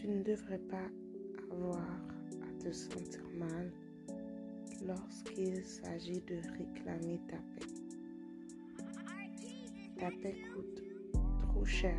tu 0.00 0.06
ne 0.08 0.22
devrais 0.22 0.58
pas 0.58 0.88
avoir 1.50 1.76
à 1.76 2.62
te 2.62 2.70
sentir 2.70 3.20
mal 3.36 3.72
lorsqu'il 4.86 5.64
s'agit 5.64 6.20
de 6.20 6.36
réclamer 6.56 7.20
ta 7.28 7.36
paix. 7.36 7.66
Ta 9.98 10.10
paix 10.22 10.36
coûte 10.54 10.82
trop 11.40 11.64
cher 11.64 11.96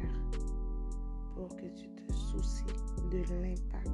pour 1.35 1.49
que 1.57 1.65
tu 1.65 1.89
te 1.89 2.13
soucies 2.13 2.63
de 3.11 3.17
l'impact 3.41 3.91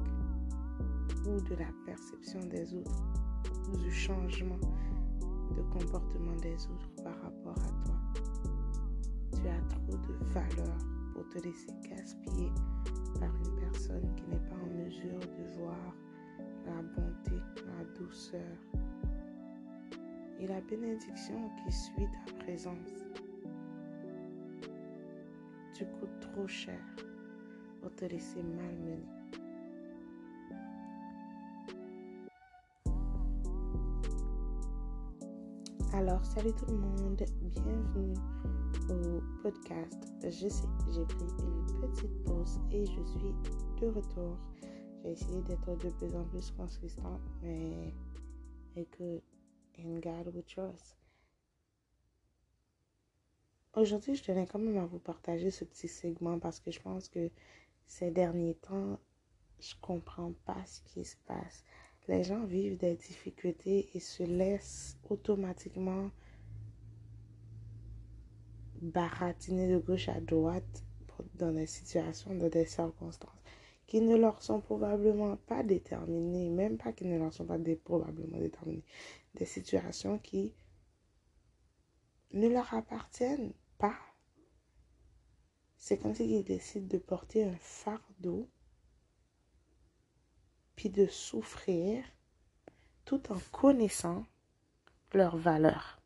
ou 1.26 1.42
de 1.50 1.56
la 1.56 1.70
perception 1.88 2.40
des 2.42 2.76
autres 2.76 3.04
ou 3.74 3.78
du 3.78 3.92
changement 3.92 4.60
de 5.56 5.62
comportement 5.74 6.36
des 6.44 6.68
autres 6.68 7.04
par 7.04 7.20
rapport 7.24 7.58
à 7.58 7.86
toi. 7.86 7.96
Tu 9.32 9.48
as 9.48 9.62
trop 9.70 9.98
de 9.98 10.14
valeur 10.26 10.95
te 11.36 11.40
laisser 11.46 11.68
gaspiller 11.90 12.52
par 13.20 13.30
une 13.36 13.56
personne 13.60 14.16
qui 14.16 14.24
n'est 14.28 14.50
pas 14.50 14.56
en 14.56 14.84
mesure 14.84 15.20
de 15.20 15.60
voir 15.60 15.96
la 16.66 16.82
bonté, 16.82 17.42
la 17.66 17.84
douceur 18.00 18.58
et 20.40 20.48
la 20.48 20.62
bénédiction 20.62 21.50
qui 21.58 21.72
suit 21.74 22.08
ta 22.26 22.34
présence. 22.46 23.04
Tu 25.74 25.86
coûtes 26.00 26.20
trop 26.22 26.48
cher 26.48 26.80
pour 27.82 27.94
te 27.96 28.06
laisser 28.06 28.42
malmener. 28.42 29.15
Alors, 35.98 36.26
salut 36.26 36.52
tout 36.52 36.66
le 36.66 36.76
monde, 36.76 37.24
bienvenue 37.40 38.18
au 38.90 39.22
podcast. 39.42 39.98
Je 40.24 40.50
sais, 40.50 40.68
j'ai 40.94 41.06
pris 41.06 41.24
une 41.24 41.80
petite 41.80 42.24
pause 42.26 42.60
et 42.70 42.86
je 42.86 43.02
suis 43.02 43.34
de 43.80 43.88
retour. 43.88 44.38
J'ai 45.02 45.12
essayé 45.12 45.42
d'être 45.44 45.74
de 45.78 45.90
plus 45.92 46.14
en 46.14 46.26
plus 46.26 46.52
consistant, 46.52 47.22
mais 47.42 47.94
écoute, 48.76 49.24
in 49.80 50.00
God 50.02 50.36
we 50.36 50.46
trust. 50.46 50.98
Aujourd'hui, 53.74 54.16
je 54.16 54.24
tenais 54.26 54.48
quand 54.48 54.60
même 54.60 54.78
à 54.78 54.86
vous 54.86 55.00
partager 55.00 55.50
ce 55.50 55.64
petit 55.64 55.88
segment 55.88 56.40
parce 56.40 56.60
que 56.60 56.72
je 56.72 56.82
pense 56.82 57.08
que 57.08 57.32
ces 57.88 58.12
derniers 58.12 58.56
temps, 58.56 59.00
je 59.62 59.74
comprends 59.80 60.34
pas 60.46 60.62
ce 60.66 60.82
qui 60.82 61.06
se 61.06 61.16
passe 61.26 61.64
les 62.08 62.24
gens 62.24 62.46
vivent 62.46 62.78
des 62.78 62.96
difficultés 62.96 63.90
et 63.94 64.00
se 64.00 64.24
laissent 64.24 64.98
automatiquement 65.10 66.10
baratiner 68.82 69.68
de 69.72 69.80
gauche 69.80 70.10
à 70.10 70.20
droite 70.20 70.84
dans 71.36 71.52
des 71.52 71.66
situations, 71.66 72.36
dans 72.36 72.50
des 72.50 72.66
circonstances 72.66 73.32
qui 73.88 74.02
ne 74.02 74.16
leur 74.16 74.42
sont 74.42 74.62
probablement 74.62 75.38
pas 75.38 75.64
déterminées, 75.64 76.50
même 76.50 76.78
pas 76.78 76.92
qui 76.92 77.06
ne 77.06 77.18
leur 77.18 77.34
sont 77.34 77.46
pas 77.46 77.60
probablement 77.84 78.40
déterminées, 78.40 78.84
des 79.36 79.46
situations 79.46 80.18
qui 80.18 80.54
ne 82.34 82.48
leur 82.48 82.74
appartiennent 82.74 83.54
pas. 83.78 83.96
C'est 85.78 85.98
comme 85.98 86.16
s'ils 86.16 86.44
décident 86.44 86.88
de 86.88 86.98
porter 86.98 87.44
un 87.44 87.56
fardeau 87.60 88.50
puis 90.76 90.90
de 90.90 91.08
souffrir 91.08 92.04
tout 93.06 93.32
en 93.32 93.40
connaissant 93.52 94.26
leur 95.14 95.38
valeur. 95.38 96.00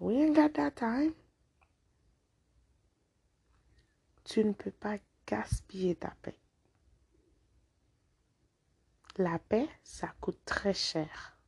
We 0.00 0.16
ain't 0.16 0.34
got 0.34 0.50
that 0.54 0.72
time. 0.72 1.14
Tu 4.24 4.44
ne 4.44 4.52
peux 4.52 4.70
pas 4.70 4.98
gaspiller 5.26 5.94
ta 5.94 6.10
paix. 6.22 6.38
La 9.16 9.38
paix, 9.38 9.68
ça 9.82 10.08
coûte 10.20 10.40
très 10.44 10.74
cher. 10.74 11.38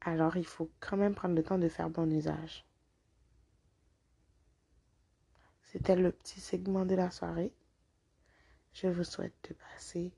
Alors 0.00 0.36
il 0.36 0.46
faut 0.46 0.70
quand 0.80 0.96
même 0.96 1.14
prendre 1.14 1.34
le 1.34 1.42
temps 1.42 1.58
de 1.58 1.68
faire 1.68 1.90
bon 1.90 2.10
usage. 2.10 2.64
C'était 5.64 5.96
le 5.96 6.12
petit 6.12 6.40
segment 6.40 6.86
de 6.86 6.94
la 6.94 7.10
soirée. 7.10 7.52
Je 8.80 8.86
vous 8.86 9.02
souhaite 9.02 9.34
de 9.48 9.54
passer 9.54 10.12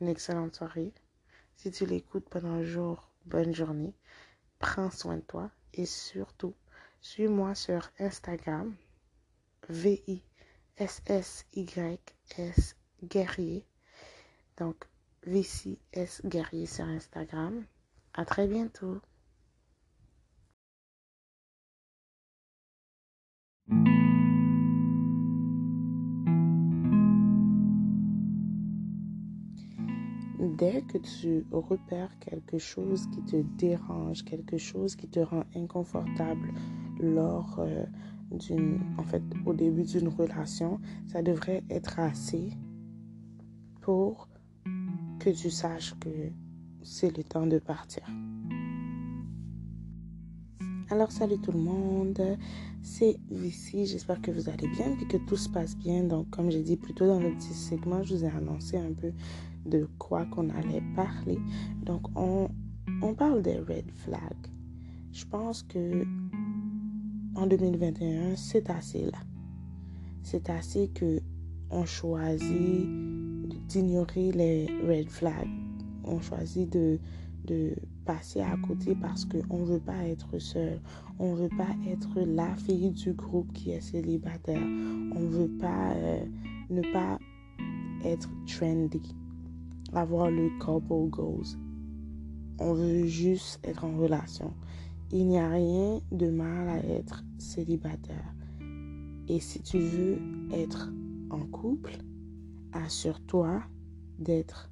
une 0.00 0.08
excellente 0.08 0.56
soirée. 0.56 0.92
Si 1.54 1.70
tu 1.70 1.86
l'écoutes 1.86 2.28
pendant 2.28 2.56
le 2.56 2.64
jour, 2.64 3.12
bonne 3.26 3.54
journée. 3.54 3.94
Prends 4.58 4.90
soin 4.90 5.18
de 5.18 5.22
toi 5.22 5.52
et 5.72 5.86
surtout, 5.86 6.56
suis-moi 7.00 7.54
sur 7.54 7.92
Instagram, 8.00 8.74
V-I-S-S-Y-S 9.68 10.26
Guerrier. 13.04 13.64
Donc, 14.56 14.88
V-C-S 15.22 16.22
Guerrier 16.24 16.66
sur 16.66 16.86
Instagram. 16.86 17.64
À 18.14 18.24
très 18.24 18.48
bientôt. 18.48 19.00
Dès 30.56 30.82
que 30.82 30.98
tu 30.98 31.44
repères 31.52 32.18
quelque 32.18 32.58
chose 32.58 33.06
qui 33.12 33.22
te 33.22 33.36
dérange, 33.58 34.24
quelque 34.24 34.58
chose 34.58 34.96
qui 34.96 35.08
te 35.08 35.20
rend 35.20 35.44
inconfortable 35.54 36.52
lors 37.00 37.56
euh, 37.58 37.84
d'une, 38.30 38.80
en 38.98 39.02
fait, 39.02 39.22
au 39.46 39.52
début 39.52 39.82
d'une 39.82 40.08
relation, 40.08 40.80
ça 41.06 41.22
devrait 41.22 41.62
être 41.70 41.98
assez 41.98 42.50
pour 43.80 44.28
que 45.18 45.30
tu 45.30 45.50
saches 45.50 45.94
que 46.00 46.30
c'est 46.82 47.16
le 47.16 47.24
temps 47.24 47.46
de 47.46 47.58
partir. 47.58 48.02
Alors 50.90 51.10
salut 51.10 51.38
tout 51.38 51.52
le 51.52 51.60
monde, 51.60 52.20
c'est 52.82 53.16
Vici, 53.30 53.86
j'espère 53.86 54.20
que 54.20 54.30
vous 54.30 54.48
allez 54.48 54.68
bien 54.68 54.96
et 55.00 55.06
que 55.06 55.16
tout 55.16 55.36
se 55.36 55.48
passe 55.48 55.76
bien. 55.76 56.04
Donc 56.04 56.28
comme 56.30 56.50
j'ai 56.50 56.62
dit 56.62 56.76
plus 56.76 56.94
tôt 56.94 57.06
dans 57.06 57.20
le 57.20 57.30
petit 57.30 57.54
segment, 57.54 58.02
je 58.02 58.14
vous 58.14 58.24
ai 58.24 58.28
annoncé 58.28 58.76
un 58.76 58.92
peu 58.92 59.12
de 59.66 59.88
quoi 59.98 60.24
qu'on 60.26 60.50
allait 60.50 60.82
parler. 60.94 61.38
Donc, 61.84 62.02
on, 62.16 62.48
on 63.02 63.14
parle 63.14 63.42
des 63.42 63.58
red 63.58 63.90
flags. 63.92 64.46
Je 65.12 65.24
pense 65.24 65.62
que 65.62 66.04
en 67.36 67.46
2021, 67.46 68.36
c'est 68.36 68.70
assez 68.70 69.04
là. 69.04 69.18
C'est 70.22 70.50
assez 70.50 70.88
que 70.88 71.20
on 71.70 71.84
choisit 71.84 72.88
d'ignorer 73.68 74.32
les 74.32 74.66
red 74.86 75.08
flags. 75.08 75.48
On 76.04 76.20
choisit 76.20 76.70
de, 76.72 76.98
de 77.44 77.74
passer 78.04 78.40
à 78.40 78.56
côté 78.66 78.94
parce 78.94 79.24
qu'on 79.24 79.60
ne 79.60 79.64
veut 79.64 79.80
pas 79.80 80.04
être 80.06 80.38
seul. 80.38 80.80
On 81.18 81.34
ne 81.34 81.42
veut 81.42 81.56
pas 81.56 81.74
être 81.88 82.20
la 82.20 82.54
fille 82.56 82.90
du 82.90 83.12
groupe 83.12 83.52
qui 83.52 83.72
est 83.72 83.80
célibataire. 83.80 84.62
On 84.62 85.20
ne 85.20 85.28
veut 85.28 85.58
pas 85.58 85.92
euh, 85.94 86.24
ne 86.70 86.82
pas 86.92 87.18
être 88.04 88.30
trendy 88.46 89.14
avoir 89.94 90.30
le 90.30 90.50
couple 90.58 91.08
goals. 91.08 91.56
On 92.58 92.72
veut 92.74 93.06
juste 93.06 93.60
être 93.64 93.84
en 93.84 93.96
relation. 93.96 94.52
Il 95.12 95.28
n'y 95.28 95.38
a 95.38 95.48
rien 95.48 96.00
de 96.12 96.28
mal 96.28 96.68
à 96.68 96.78
être 96.78 97.24
célibataire. 97.38 98.34
Et 99.28 99.40
si 99.40 99.62
tu 99.62 99.78
veux 99.78 100.18
être 100.52 100.90
en 101.30 101.46
couple, 101.46 101.96
assure-toi 102.72 103.62
d'être 104.18 104.70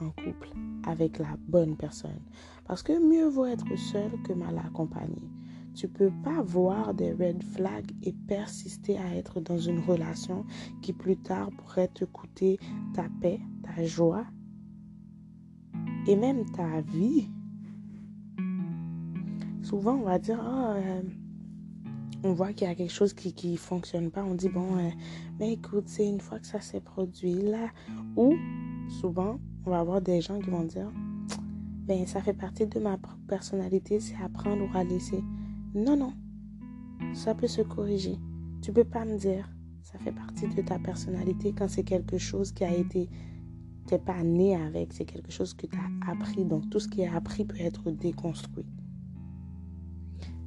en 0.00 0.10
couple 0.10 0.50
avec 0.86 1.18
la 1.18 1.36
bonne 1.48 1.76
personne. 1.76 2.20
Parce 2.66 2.82
que 2.82 2.98
mieux 2.98 3.28
vaut 3.28 3.46
être 3.46 3.76
seul 3.76 4.10
que 4.22 4.32
mal 4.32 4.58
accompagné. 4.58 5.30
Tu 5.74 5.88
peux 5.88 6.10
pas 6.24 6.42
voir 6.42 6.94
des 6.94 7.12
red 7.12 7.42
flags 7.42 7.92
et 8.02 8.12
persister 8.26 8.98
à 8.98 9.14
être 9.14 9.40
dans 9.40 9.58
une 9.58 9.80
relation 9.80 10.44
qui 10.82 10.92
plus 10.92 11.16
tard 11.16 11.50
pourrait 11.56 11.88
te 11.88 12.04
coûter 12.04 12.58
ta 12.94 13.04
paix, 13.20 13.40
ta 13.62 13.84
joie 13.84 14.26
et 16.08 16.16
même 16.16 16.50
ta 16.50 16.80
vie. 16.80 17.28
Souvent, 19.62 19.96
on 19.96 20.04
va 20.04 20.18
dire, 20.18 20.40
ah, 20.42 20.72
euh, 20.76 21.02
on 22.24 22.32
voit 22.32 22.54
qu'il 22.54 22.66
y 22.66 22.70
a 22.70 22.74
quelque 22.74 22.92
chose 22.92 23.12
qui 23.12 23.52
ne 23.52 23.56
fonctionne 23.58 24.10
pas. 24.10 24.24
On 24.24 24.34
dit, 24.34 24.48
bon, 24.48 24.78
euh, 24.78 24.88
mais 25.38 25.52
écoute, 25.52 25.84
c'est 25.86 26.08
une 26.08 26.20
fois 26.20 26.38
que 26.38 26.46
ça 26.46 26.62
s'est 26.62 26.80
produit 26.80 27.34
là. 27.34 27.68
Ou, 28.16 28.34
souvent, 29.00 29.38
on 29.66 29.70
va 29.70 29.80
avoir 29.80 30.00
des 30.00 30.22
gens 30.22 30.40
qui 30.40 30.48
vont 30.48 30.64
dire, 30.64 30.90
ben, 31.86 32.06
ça 32.06 32.22
fait 32.22 32.32
partie 32.32 32.66
de 32.66 32.80
ma 32.80 32.98
personnalité, 33.28 34.00
c'est 34.00 34.16
apprendre 34.16 34.62
ou 34.62 34.76
à 34.78 34.84
laisser. 34.84 35.22
Non, 35.74 35.96
non. 35.96 36.14
Ça 37.12 37.34
peut 37.34 37.48
se 37.48 37.60
corriger. 37.60 38.16
Tu 38.62 38.72
peux 38.72 38.84
pas 38.84 39.04
me 39.04 39.18
dire, 39.18 39.46
ça 39.82 39.98
fait 39.98 40.12
partie 40.12 40.48
de 40.48 40.62
ta 40.62 40.78
personnalité 40.78 41.52
quand 41.52 41.68
c'est 41.68 41.84
quelque 41.84 42.16
chose 42.16 42.50
qui 42.52 42.64
a 42.64 42.74
été 42.74 43.10
n'es 43.94 44.00
pas 44.00 44.22
né 44.22 44.56
avec, 44.56 44.92
c'est 44.92 45.04
quelque 45.04 45.30
chose 45.30 45.54
que 45.54 45.66
tu 45.66 45.76
as 45.76 46.10
appris. 46.10 46.44
Donc 46.44 46.68
tout 46.70 46.80
ce 46.80 46.88
qui 46.88 47.02
est 47.02 47.08
appris 47.08 47.44
peut 47.44 47.60
être 47.60 47.90
déconstruit. 47.90 48.66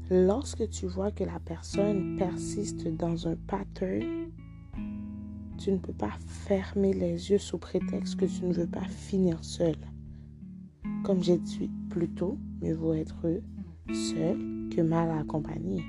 Lorsque 0.09 0.67
tu 0.69 0.87
vois 0.87 1.11
que 1.11 1.23
la 1.23 1.39
personne 1.39 2.17
persiste 2.17 2.87
dans 2.87 3.27
un 3.27 3.35
pattern, 3.47 4.29
tu 5.57 5.71
ne 5.71 5.77
peux 5.77 5.93
pas 5.93 6.13
fermer 6.27 6.91
les 6.91 7.31
yeux 7.31 7.37
sous 7.37 7.57
prétexte 7.57 8.17
que 8.17 8.25
tu 8.25 8.45
ne 8.45 8.53
veux 8.53 8.67
pas 8.67 8.87
finir 8.89 9.43
seul. 9.43 9.75
Comme 11.03 11.23
j'ai 11.23 11.37
dit 11.37 11.71
plus 11.89 12.09
tôt, 12.09 12.37
mieux 12.61 12.73
vaut 12.73 12.93
être 12.93 13.41
seul 13.93 14.69
que 14.69 14.81
mal 14.81 15.11
accompagné. 15.11 15.83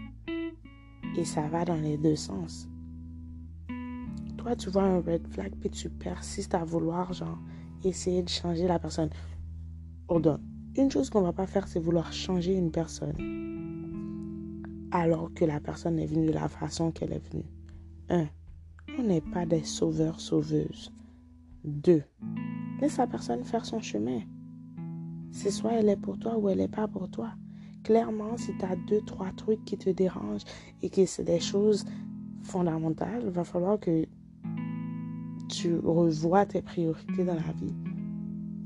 Et 1.16 1.24
ça 1.24 1.48
va 1.48 1.64
dans 1.64 1.80
les 1.80 1.98
deux 1.98 2.16
sens. 2.16 2.68
Toi, 4.42 4.56
tu 4.56 4.70
vois 4.70 4.82
un 4.82 5.00
red 5.00 5.24
flag, 5.28 5.52
puis 5.60 5.70
tu 5.70 5.88
persistes 5.88 6.56
à 6.56 6.64
vouloir, 6.64 7.12
genre, 7.12 7.38
essayer 7.84 8.24
de 8.24 8.28
changer 8.28 8.66
la 8.66 8.80
personne. 8.80 9.10
Hold 10.08 10.40
Une 10.76 10.90
chose 10.90 11.10
qu'on 11.10 11.20
va 11.20 11.32
pas 11.32 11.46
faire, 11.46 11.68
c'est 11.68 11.78
vouloir 11.78 12.12
changer 12.12 12.54
une 12.56 12.72
personne. 12.72 13.14
Alors 14.90 15.32
que 15.32 15.44
la 15.44 15.60
personne 15.60 15.96
est 16.00 16.06
venue 16.06 16.26
de 16.26 16.32
la 16.32 16.48
façon 16.48 16.90
qu'elle 16.90 17.12
est 17.12 17.30
venue. 17.30 17.46
Un, 18.08 18.26
on 18.98 19.04
n'est 19.04 19.20
pas 19.20 19.46
des 19.46 19.62
sauveurs-sauveuses. 19.62 20.92
Deux, 21.62 22.02
laisse 22.80 22.96
la 22.96 23.06
personne 23.06 23.44
faire 23.44 23.64
son 23.64 23.80
chemin. 23.80 24.22
C'est 25.30 25.52
soit 25.52 25.74
elle 25.74 25.88
est 25.88 25.96
pour 25.96 26.18
toi 26.18 26.36
ou 26.36 26.48
elle 26.48 26.58
n'est 26.58 26.66
pas 26.66 26.88
pour 26.88 27.08
toi. 27.08 27.30
Clairement, 27.84 28.36
si 28.36 28.56
tu 28.58 28.64
as 28.64 28.74
deux, 28.88 29.02
trois 29.02 29.30
trucs 29.36 29.64
qui 29.64 29.78
te 29.78 29.90
dérangent 29.90 30.46
et 30.82 30.90
que 30.90 31.06
c'est 31.06 31.22
des 31.22 31.38
choses 31.38 31.84
fondamentales, 32.42 33.22
il 33.22 33.30
va 33.30 33.44
falloir 33.44 33.78
que 33.78 34.04
tu 35.62 35.78
revois 35.78 36.44
tes 36.44 36.60
priorités 36.60 37.24
dans 37.24 37.36
la 37.36 37.52
vie. 37.52 37.72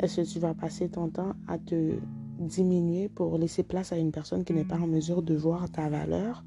Est-ce 0.00 0.22
que 0.22 0.32
tu 0.32 0.38
vas 0.38 0.54
passer 0.54 0.88
ton 0.88 1.10
temps 1.10 1.34
à 1.46 1.58
te 1.58 1.92
diminuer 2.38 3.10
pour 3.10 3.36
laisser 3.36 3.62
place 3.62 3.92
à 3.92 3.98
une 3.98 4.12
personne 4.12 4.44
qui 4.44 4.54
n'est 4.54 4.64
pas 4.64 4.78
en 4.78 4.86
mesure 4.86 5.22
de 5.22 5.34
voir 5.34 5.70
ta 5.70 5.90
valeur 5.90 6.42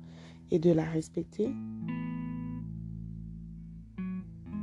et 0.50 0.58
de 0.58 0.72
la 0.72 0.86
respecter? 0.86 1.52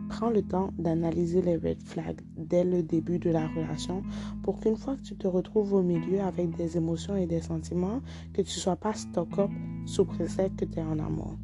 Prends 0.09 0.31
le 0.31 0.43
temps 0.43 0.73
d'analyser 0.77 1.41
les 1.41 1.57
red 1.57 1.81
flags 1.81 2.21
dès 2.37 2.65
le 2.65 2.83
début 2.83 3.21
de 3.21 3.31
la 3.31 3.47
relation 3.47 4.03
pour 4.43 4.59
qu'une 4.59 4.77
fois 4.77 4.97
que 4.97 5.03
tu 5.03 5.15
te 5.15 5.29
retrouves 5.29 5.73
au 5.73 5.83
milieu 5.83 6.21
avec 6.21 6.57
des 6.57 6.77
émotions 6.77 7.15
et 7.15 7.27
des 7.27 7.43
sentiments, 7.43 8.01
que 8.33 8.43
tu 8.43 8.57
ne 8.57 8.61
sois 8.61 8.77
pas 8.77 8.95
stock 8.95 9.39
up 9.39 9.51
sous 9.85 10.05
prétexte 10.05 10.57
que 10.57 10.65
tu 10.65 10.81
es 10.81 10.83
en 10.83 10.99
amour. 10.99 11.37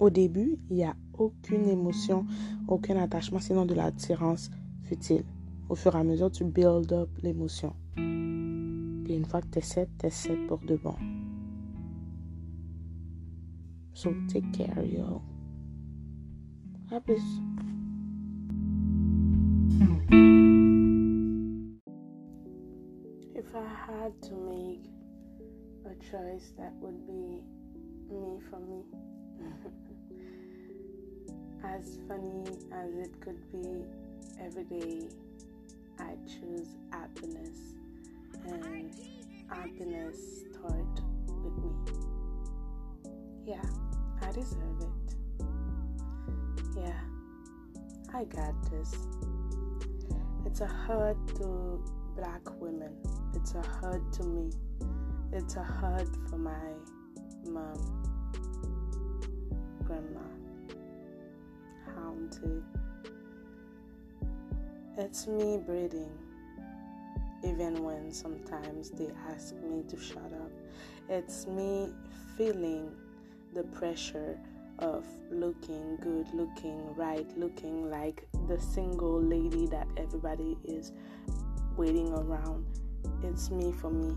Au 0.00 0.10
début, 0.10 0.58
il 0.68 0.76
n'y 0.76 0.84
a 0.84 0.94
aucune 1.18 1.68
émotion, 1.68 2.24
aucun 2.68 2.96
attachement, 2.96 3.40
sinon 3.40 3.66
de 3.66 3.74
l'attirance 3.74 4.50
futile. 4.82 5.24
Au 5.68 5.74
fur 5.74 5.94
et 5.94 5.98
à 5.98 6.04
mesure, 6.04 6.30
tu 6.30 6.44
build 6.44 6.92
up 6.92 7.10
l'émotion. 7.22 7.74
Puis 7.94 9.14
une 9.14 9.24
fois 9.26 9.42
que 9.42 9.48
tu 9.48 9.58
es 9.58 9.62
set, 9.62 9.88
tu 9.98 10.06
es 10.06 10.10
set 10.10 10.46
pour 10.46 10.58
de 10.58 10.76
bon. 10.76 10.94
So 13.94 14.14
take 14.28 14.50
care, 14.52 14.84
yo. 14.84 15.20
À 16.90 17.00
plus. 17.00 17.22
If 23.34 23.54
I 23.54 23.66
had 23.86 24.12
to 24.22 24.34
make 24.34 24.90
a 25.84 25.94
choice 26.10 26.52
that 26.56 26.72
would 26.80 27.06
be 27.06 27.42
me 28.10 28.40
for 28.48 28.60
me. 28.60 28.84
as 31.64 31.98
funny 32.08 32.44
as 32.72 32.94
it 32.94 33.20
could 33.20 33.40
be 33.52 33.84
every 34.40 34.64
day, 34.64 35.08
I 35.98 36.14
choose 36.26 36.68
happiness, 36.90 37.58
and 38.46 38.90
happiness 39.48 40.44
start 40.50 41.02
with 41.26 41.56
me. 41.64 41.72
Yeah, 43.44 43.62
I 44.22 44.32
deserve 44.32 44.80
it. 44.80 45.14
Yeah, 46.76 47.00
I 48.14 48.24
got 48.24 48.54
this. 48.70 48.94
It's 50.46 50.60
a 50.60 50.66
hurt 50.66 51.16
to 51.36 51.82
black 52.16 52.60
women. 52.60 52.92
It's 53.34 53.54
a 53.54 53.62
hurt 53.62 54.12
to 54.14 54.22
me. 54.24 54.50
It's 55.32 55.56
a 55.56 55.62
hurt 55.62 56.08
for 56.30 56.38
my 56.38 56.72
mom, 57.46 57.76
grandma, 59.84 60.20
It's 65.00 65.26
me 65.28 65.58
breathing, 65.64 66.10
even 67.44 67.84
when 67.84 68.12
sometimes 68.12 68.90
they 68.90 69.10
ask 69.30 69.54
me 69.54 69.84
to 69.88 69.96
shut 69.96 70.32
up. 70.32 70.50
It's 71.08 71.46
me 71.46 71.92
feeling 72.36 72.90
the 73.54 73.62
pressure 73.62 74.38
of 74.80 75.06
looking 75.30 75.96
good, 76.02 76.26
looking 76.34 76.94
right, 76.94 77.26
looking 77.38 77.88
like 77.88 78.26
the 78.48 78.60
single 78.60 79.22
lady 79.22 79.66
that 79.68 79.86
everybody 79.96 80.58
is 80.64 80.92
waiting 81.76 82.12
around. 82.12 82.66
It's 83.22 83.50
me 83.50 83.72
for 83.72 83.90
me. 83.90 84.16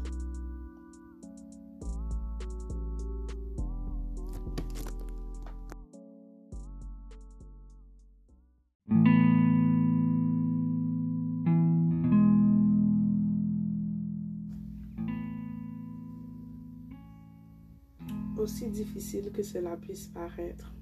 Difficile 18.84 19.32
que 19.32 19.44
cela 19.44 19.78
puisse 19.78 20.08
paraître, 20.08 20.74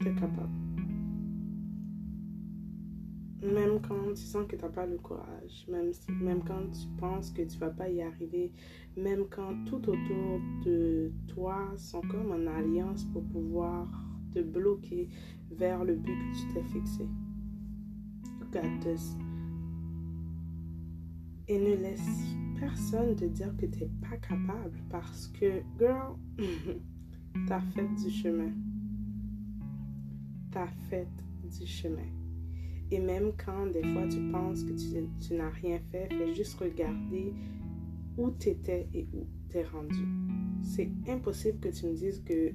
tu 0.00 0.08
es 0.08 0.14
capable. 0.14 0.48
Même 3.42 3.78
quand 3.86 4.14
tu 4.14 4.22
sens 4.22 4.46
que 4.48 4.56
tu 4.56 4.62
n'as 4.62 4.70
pas 4.70 4.86
le 4.86 4.96
courage, 4.96 5.66
même, 5.68 5.90
même 6.22 6.42
quand 6.42 6.70
tu 6.70 6.86
penses 6.98 7.30
que 7.30 7.42
tu 7.42 7.58
vas 7.58 7.68
pas 7.68 7.90
y 7.90 8.00
arriver, 8.00 8.50
même 8.96 9.26
quand 9.28 9.52
tout 9.66 9.86
autour 9.90 10.40
de 10.64 11.12
toi 11.28 11.74
sont 11.76 12.00
comme 12.00 12.30
en 12.30 12.46
alliance 12.46 13.04
pour 13.12 13.24
pouvoir 13.24 13.86
te 14.32 14.40
bloquer 14.40 15.10
vers 15.50 15.84
le 15.84 15.96
but 15.96 16.16
que 16.16 16.38
tu 16.38 16.54
t'es 16.54 16.64
fixé. 16.72 17.06
Et 21.46 21.58
ne 21.58 21.76
laisse 21.76 22.34
personne 22.58 23.14
te 23.16 23.26
dire 23.26 23.54
que 23.58 23.66
tu 23.66 23.80
n'es 23.80 23.90
pas 24.00 24.16
capable 24.16 24.78
parce 24.90 25.28
que, 25.28 25.62
girl, 25.78 26.16
t'as 27.46 27.60
fait 27.60 27.88
du 28.02 28.10
chemin. 28.10 28.52
T'as 30.50 30.68
fait 30.88 31.08
du 31.42 31.66
chemin. 31.66 32.08
Et 32.90 33.00
même 33.00 33.32
quand 33.44 33.66
des 33.66 33.82
fois 33.82 34.06
tu 34.08 34.20
penses 34.30 34.62
que 34.62 34.72
tu, 34.72 35.06
tu 35.20 35.34
n'as 35.34 35.50
rien 35.50 35.78
fait, 35.90 36.08
fais 36.08 36.34
juste 36.34 36.54
regarder 36.58 37.32
où 38.16 38.30
tu 38.38 38.50
étais 38.50 38.88
et 38.94 39.06
où 39.12 39.26
tu 39.50 39.58
es 39.58 39.64
rendu. 39.64 40.06
C'est 40.62 40.90
impossible 41.08 41.58
que 41.58 41.68
tu 41.68 41.86
me 41.86 41.94
dises 41.94 42.22
que 42.24 42.52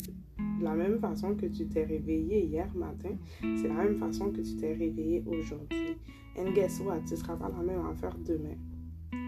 la 0.61 0.73
même 0.73 0.99
façon 0.99 1.35
que 1.35 1.45
tu 1.45 1.67
t'es 1.67 1.83
réveillé 1.83 2.45
hier 2.45 2.73
matin, 2.75 3.17
c'est 3.41 3.67
la 3.67 3.83
même 3.83 3.97
façon 3.97 4.31
que 4.31 4.41
tu 4.41 4.55
t'es 4.55 4.73
réveillé 4.73 5.23
aujourd'hui. 5.25 5.97
And 6.37 6.53
guess 6.53 6.79
what? 6.81 7.01
Ce 7.05 7.15
sera 7.15 7.35
pas 7.35 7.49
la 7.49 7.63
même 7.63 7.85
affaire 7.85 8.17
demain. 8.19 8.55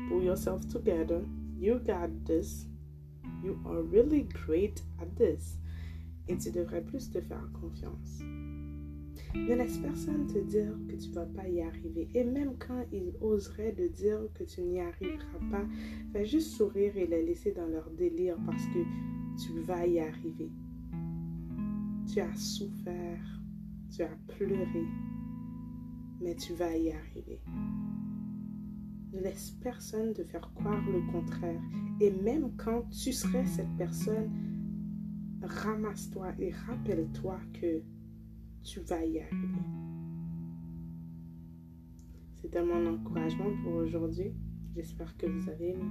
Pull 0.09 0.23
yourself 0.23 0.67
together. 0.67 1.21
You 1.57 1.79
got 1.79 2.09
this. 2.25 2.65
You 3.43 3.59
are 3.65 3.81
really 3.81 4.27
great 4.45 4.81
at 4.99 5.15
this. 5.17 5.57
Et 6.27 6.37
tu 6.37 6.51
devrais 6.51 6.81
plus 6.81 7.09
te 7.09 7.19
faire 7.21 7.49
confiance. 7.53 8.21
Ne 9.33 9.55
laisse 9.55 9.77
personne 9.77 10.27
te 10.27 10.39
dire 10.39 10.73
que 10.87 10.95
tu 10.95 11.09
ne 11.09 11.15
vas 11.15 11.25
pas 11.25 11.47
y 11.47 11.61
arriver. 11.61 12.09
Et 12.13 12.23
même 12.23 12.55
quand 12.59 12.85
ils 12.91 13.13
oseraient 13.21 13.73
te 13.73 13.87
dire 13.87 14.19
que 14.33 14.43
tu 14.43 14.61
n'y 14.61 14.79
arriveras 14.81 15.39
pas, 15.49 15.65
fais 16.11 16.25
juste 16.25 16.51
sourire 16.51 16.97
et 16.97 17.07
les 17.07 17.25
laisser 17.25 17.51
dans 17.51 17.67
leur 17.67 17.89
délire 17.91 18.37
parce 18.45 18.65
que 18.67 18.79
tu 19.41 19.59
vas 19.61 19.87
y 19.87 19.99
arriver. 19.99 20.51
Tu 22.11 22.19
as 22.19 22.35
souffert, 22.35 23.41
tu 23.95 24.03
as 24.03 24.17
pleuré, 24.27 24.85
mais 26.21 26.35
tu 26.35 26.53
vas 26.53 26.75
y 26.75 26.91
arriver. 26.91 27.39
Laisse 29.13 29.51
personne 29.61 30.13
te 30.13 30.23
faire 30.23 30.51
croire 30.55 30.81
le 30.89 31.11
contraire. 31.11 31.59
Et 31.99 32.11
même 32.11 32.55
quand 32.57 32.89
tu 32.89 33.11
serais 33.11 33.45
cette 33.45 33.75
personne, 33.77 34.29
ramasse-toi 35.41 36.33
et 36.39 36.51
rappelle-toi 36.51 37.39
que 37.53 37.81
tu 38.63 38.79
vas 38.81 39.03
y 39.03 39.19
arriver. 39.19 39.61
C'était 42.35 42.63
mon 42.63 42.95
encouragement 42.95 43.51
pour 43.63 43.73
aujourd'hui. 43.73 44.33
J'espère 44.75 45.15
que 45.17 45.27
vous 45.27 45.49
avez 45.49 45.71
aimé. 45.71 45.85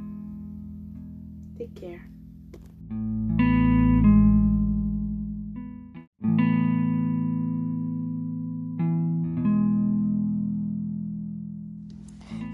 Take 1.57 1.75
care. 1.75 3.50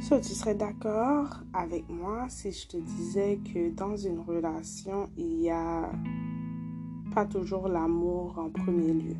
So, 0.09 0.21
tu 0.21 0.35
serais 0.35 0.55
d'accord 0.55 1.43
avec 1.53 1.89
moi 1.89 2.27
si 2.29 2.53
je 2.53 2.69
te 2.69 2.77
disais 2.77 3.41
que 3.53 3.75
dans 3.75 3.97
une 3.97 4.21
relation, 4.21 5.11
il 5.17 5.39
n'y 5.39 5.51
a 5.51 5.91
pas 7.13 7.25
toujours 7.25 7.67
l'amour 7.67 8.39
en 8.39 8.49
premier 8.49 8.93
lieu. 8.93 9.17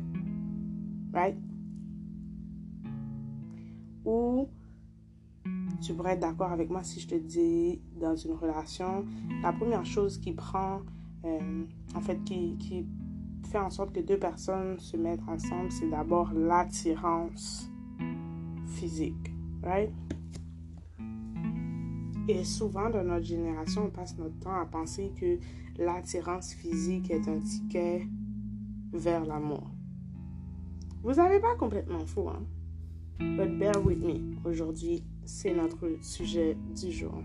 Right? 1.13 1.35
Ou 4.05 4.47
tu 5.81 5.93
pourrais 5.93 6.13
être 6.13 6.21
d'accord 6.21 6.53
avec 6.53 6.69
moi 6.69 6.83
si 6.83 7.01
je 7.01 7.07
te 7.09 7.15
dis 7.15 7.81
dans 7.99 8.15
une 8.15 8.31
relation, 8.31 9.03
la 9.43 9.51
première 9.51 9.85
chose 9.85 10.17
qui 10.19 10.31
prend, 10.31 10.83
euh, 11.25 11.65
en 11.95 11.99
fait, 11.99 12.23
qui, 12.23 12.55
qui 12.59 12.85
fait 13.51 13.59
en 13.59 13.71
sorte 13.71 13.91
que 13.91 13.99
deux 13.99 14.19
personnes 14.19 14.79
se 14.79 14.95
mettent 14.95 15.27
ensemble, 15.27 15.69
c'est 15.69 15.89
d'abord 15.89 16.31
l'attirance 16.31 17.69
physique. 18.67 19.33
Right? 19.61 19.91
Et 22.29 22.43
souvent, 22.43 22.89
dans 22.89 23.05
notre 23.05 23.25
génération, 23.25 23.85
on 23.85 23.89
passe 23.89 24.17
notre 24.17 24.37
temps 24.39 24.59
à 24.59 24.65
penser 24.65 25.13
que 25.17 25.37
l'attirance 25.77 26.53
physique 26.53 27.09
est 27.09 27.25
un 27.29 27.39
ticket 27.39 28.05
vers 28.91 29.25
l'amour. 29.25 29.63
Vous 31.03 31.13
n'avez 31.13 31.39
pas 31.39 31.55
complètement 31.55 32.05
faux, 32.05 32.27
hein? 32.27 32.43
But 33.19 33.57
bear 33.57 33.83
with 33.83 33.99
me. 33.99 34.35
Aujourd'hui, 34.43 35.03
c'est 35.23 35.53
notre 35.53 35.87
sujet 36.01 36.57
du 36.75 36.91
jour. 36.91 37.23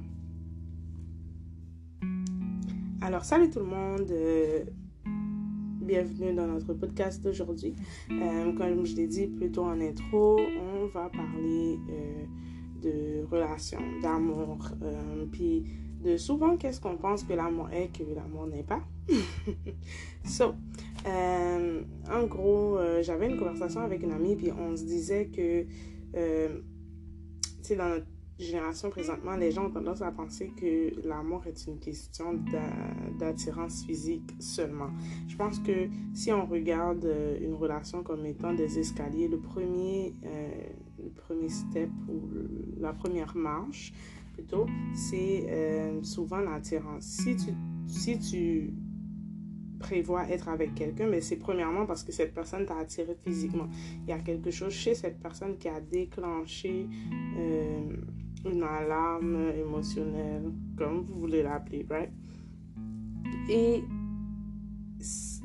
Alors, 3.00 3.24
salut 3.24 3.50
tout 3.50 3.58
le 3.58 3.66
monde. 3.66 4.08
Euh, 4.10 4.64
bienvenue 5.80 6.32
dans 6.32 6.46
notre 6.46 6.74
podcast 6.74 7.22
d'aujourd'hui. 7.24 7.74
Euh, 8.12 8.52
comme 8.52 8.86
je 8.86 8.94
l'ai 8.94 9.08
dit 9.08 9.26
plus 9.26 9.50
tôt 9.50 9.64
en 9.64 9.80
intro, 9.80 10.38
on 10.38 10.86
va 10.86 11.10
parler 11.10 11.78
euh, 11.90 12.24
de 12.82 13.24
relations, 13.30 13.82
d'amour, 14.02 14.58
euh, 14.82 15.24
puis 15.30 15.64
de 16.02 16.16
souvent 16.16 16.56
qu'est-ce 16.56 16.80
qu'on 16.80 16.96
pense 16.96 17.22
que 17.22 17.32
l'amour 17.32 17.70
est, 17.70 17.96
que 17.96 18.02
l'amour 18.14 18.46
n'est 18.46 18.64
pas? 18.64 18.82
so, 20.24 20.54
euh, 21.06 21.82
en 22.10 22.26
gros, 22.26 22.76
euh, 22.76 23.02
j'avais 23.02 23.28
une 23.28 23.38
conversation 23.38 23.80
avec 23.80 24.02
une 24.02 24.12
amie, 24.12 24.36
puis 24.36 24.50
on 24.52 24.76
se 24.76 24.84
disait 24.84 25.26
que, 25.26 25.62
tu 25.62 25.68
sais, 27.62 27.76
dans 27.76 27.88
notre 27.88 28.06
génération 28.38 28.90
présentement, 28.90 29.36
les 29.36 29.52
gens 29.52 29.66
ont 29.66 29.70
tendance 29.70 30.02
à 30.02 30.10
penser 30.10 30.50
que 30.60 31.06
l'amour 31.06 31.46
est 31.46 31.66
une 31.66 31.78
question 31.78 32.40
d'attirance 33.18 33.84
physique 33.84 34.34
seulement. 34.40 34.90
Je 35.28 35.36
pense 35.36 35.60
que 35.60 35.88
si 36.14 36.32
on 36.32 36.46
regarde 36.46 37.08
une 37.40 37.54
relation 37.54 38.02
comme 38.02 38.26
étant 38.26 38.52
des 38.52 38.80
escaliers, 38.80 39.28
le 39.28 39.38
premier, 39.38 40.14
le 41.02 41.10
premier 41.10 41.48
step 41.48 41.90
ou 42.08 42.22
la 42.80 42.92
première 42.92 43.36
marche 43.36 43.92
plutôt, 44.32 44.66
c'est 44.94 45.46
euh, 45.48 46.02
souvent 46.02 46.38
l'attirance. 46.38 47.04
Si 47.04 47.36
tu, 47.36 47.52
si 47.86 48.18
tu 48.18 48.74
prévois 49.78 50.28
être 50.28 50.48
avec 50.48 50.74
quelqu'un, 50.74 51.06
mais 51.08 51.20
c'est 51.20 51.36
premièrement 51.36 51.84
parce 51.86 52.04
que 52.04 52.12
cette 52.12 52.32
personne 52.32 52.64
t'a 52.64 52.78
attiré 52.78 53.16
physiquement. 53.22 53.68
Il 54.04 54.10
y 54.10 54.12
a 54.12 54.20
quelque 54.20 54.50
chose 54.50 54.72
chez 54.72 54.94
cette 54.94 55.18
personne 55.20 55.58
qui 55.58 55.68
a 55.68 55.80
déclenché 55.80 56.86
euh, 57.36 57.96
une 58.46 58.62
alarme 58.62 59.50
émotionnelle, 59.50 60.52
comme 60.76 61.02
vous 61.02 61.18
voulez 61.18 61.42
l'appeler, 61.42 61.84
right? 61.90 62.10
Et 63.50 63.82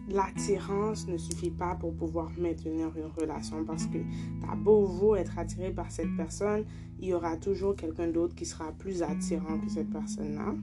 l'attirance 0.08 1.08
ne 1.08 1.18
suffit 1.18 1.52
pas 1.52 1.76
pour 1.76 1.94
pouvoir 1.94 2.32
maintenir 2.38 2.92
une 2.96 3.12
relation 3.18 3.64
parce 3.66 3.86
que 3.86 3.98
t'as 4.42 4.56
beau 4.56 4.86
vous 4.86 5.16
être 5.16 5.38
attiré 5.38 5.72
par 5.72 5.92
cette 5.92 6.16
personne, 6.16 6.64
il 7.00 7.10
y 7.10 7.14
aura 7.14 7.38
toujours 7.38 7.76
quelqu'un 7.76 8.08
d'autre 8.08 8.36
qui 8.36 8.46
sera 8.46 8.72
plus 8.72 9.04
attirant 9.04 9.60
que 9.60 9.70
cette 9.70 9.90
personne-là. 9.90 10.56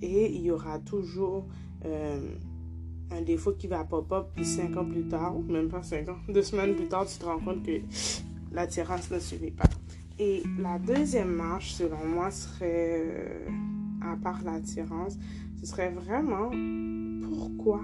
Et 0.00 0.34
il 0.34 0.42
y 0.42 0.50
aura 0.50 0.78
toujours 0.78 1.46
euh, 1.84 2.34
un 3.10 3.20
défaut 3.22 3.52
qui 3.52 3.66
va 3.66 3.84
pop-up, 3.84 4.28
puis 4.34 4.44
cinq 4.44 4.76
ans 4.76 4.84
plus 4.84 5.06
tard, 5.06 5.36
ou 5.36 5.42
même 5.42 5.68
pas 5.68 5.82
cinq 5.82 6.08
ans, 6.08 6.18
deux 6.28 6.42
semaines 6.42 6.74
plus 6.74 6.88
tard, 6.88 7.06
tu 7.06 7.18
te 7.18 7.24
rends 7.24 7.40
compte 7.40 7.62
que 7.62 7.80
l'attirance 8.52 9.10
ne 9.10 9.18
suffit 9.18 9.50
pas. 9.50 9.64
Et 10.18 10.42
la 10.58 10.78
deuxième 10.78 11.30
marche, 11.30 11.74
selon 11.74 12.04
moi, 12.06 12.30
serait, 12.30 13.02
euh, 13.06 13.48
à 14.00 14.16
part 14.16 14.42
l'attirance, 14.44 15.16
ce 15.60 15.66
serait 15.66 15.90
vraiment 15.90 16.50
pourquoi 17.22 17.82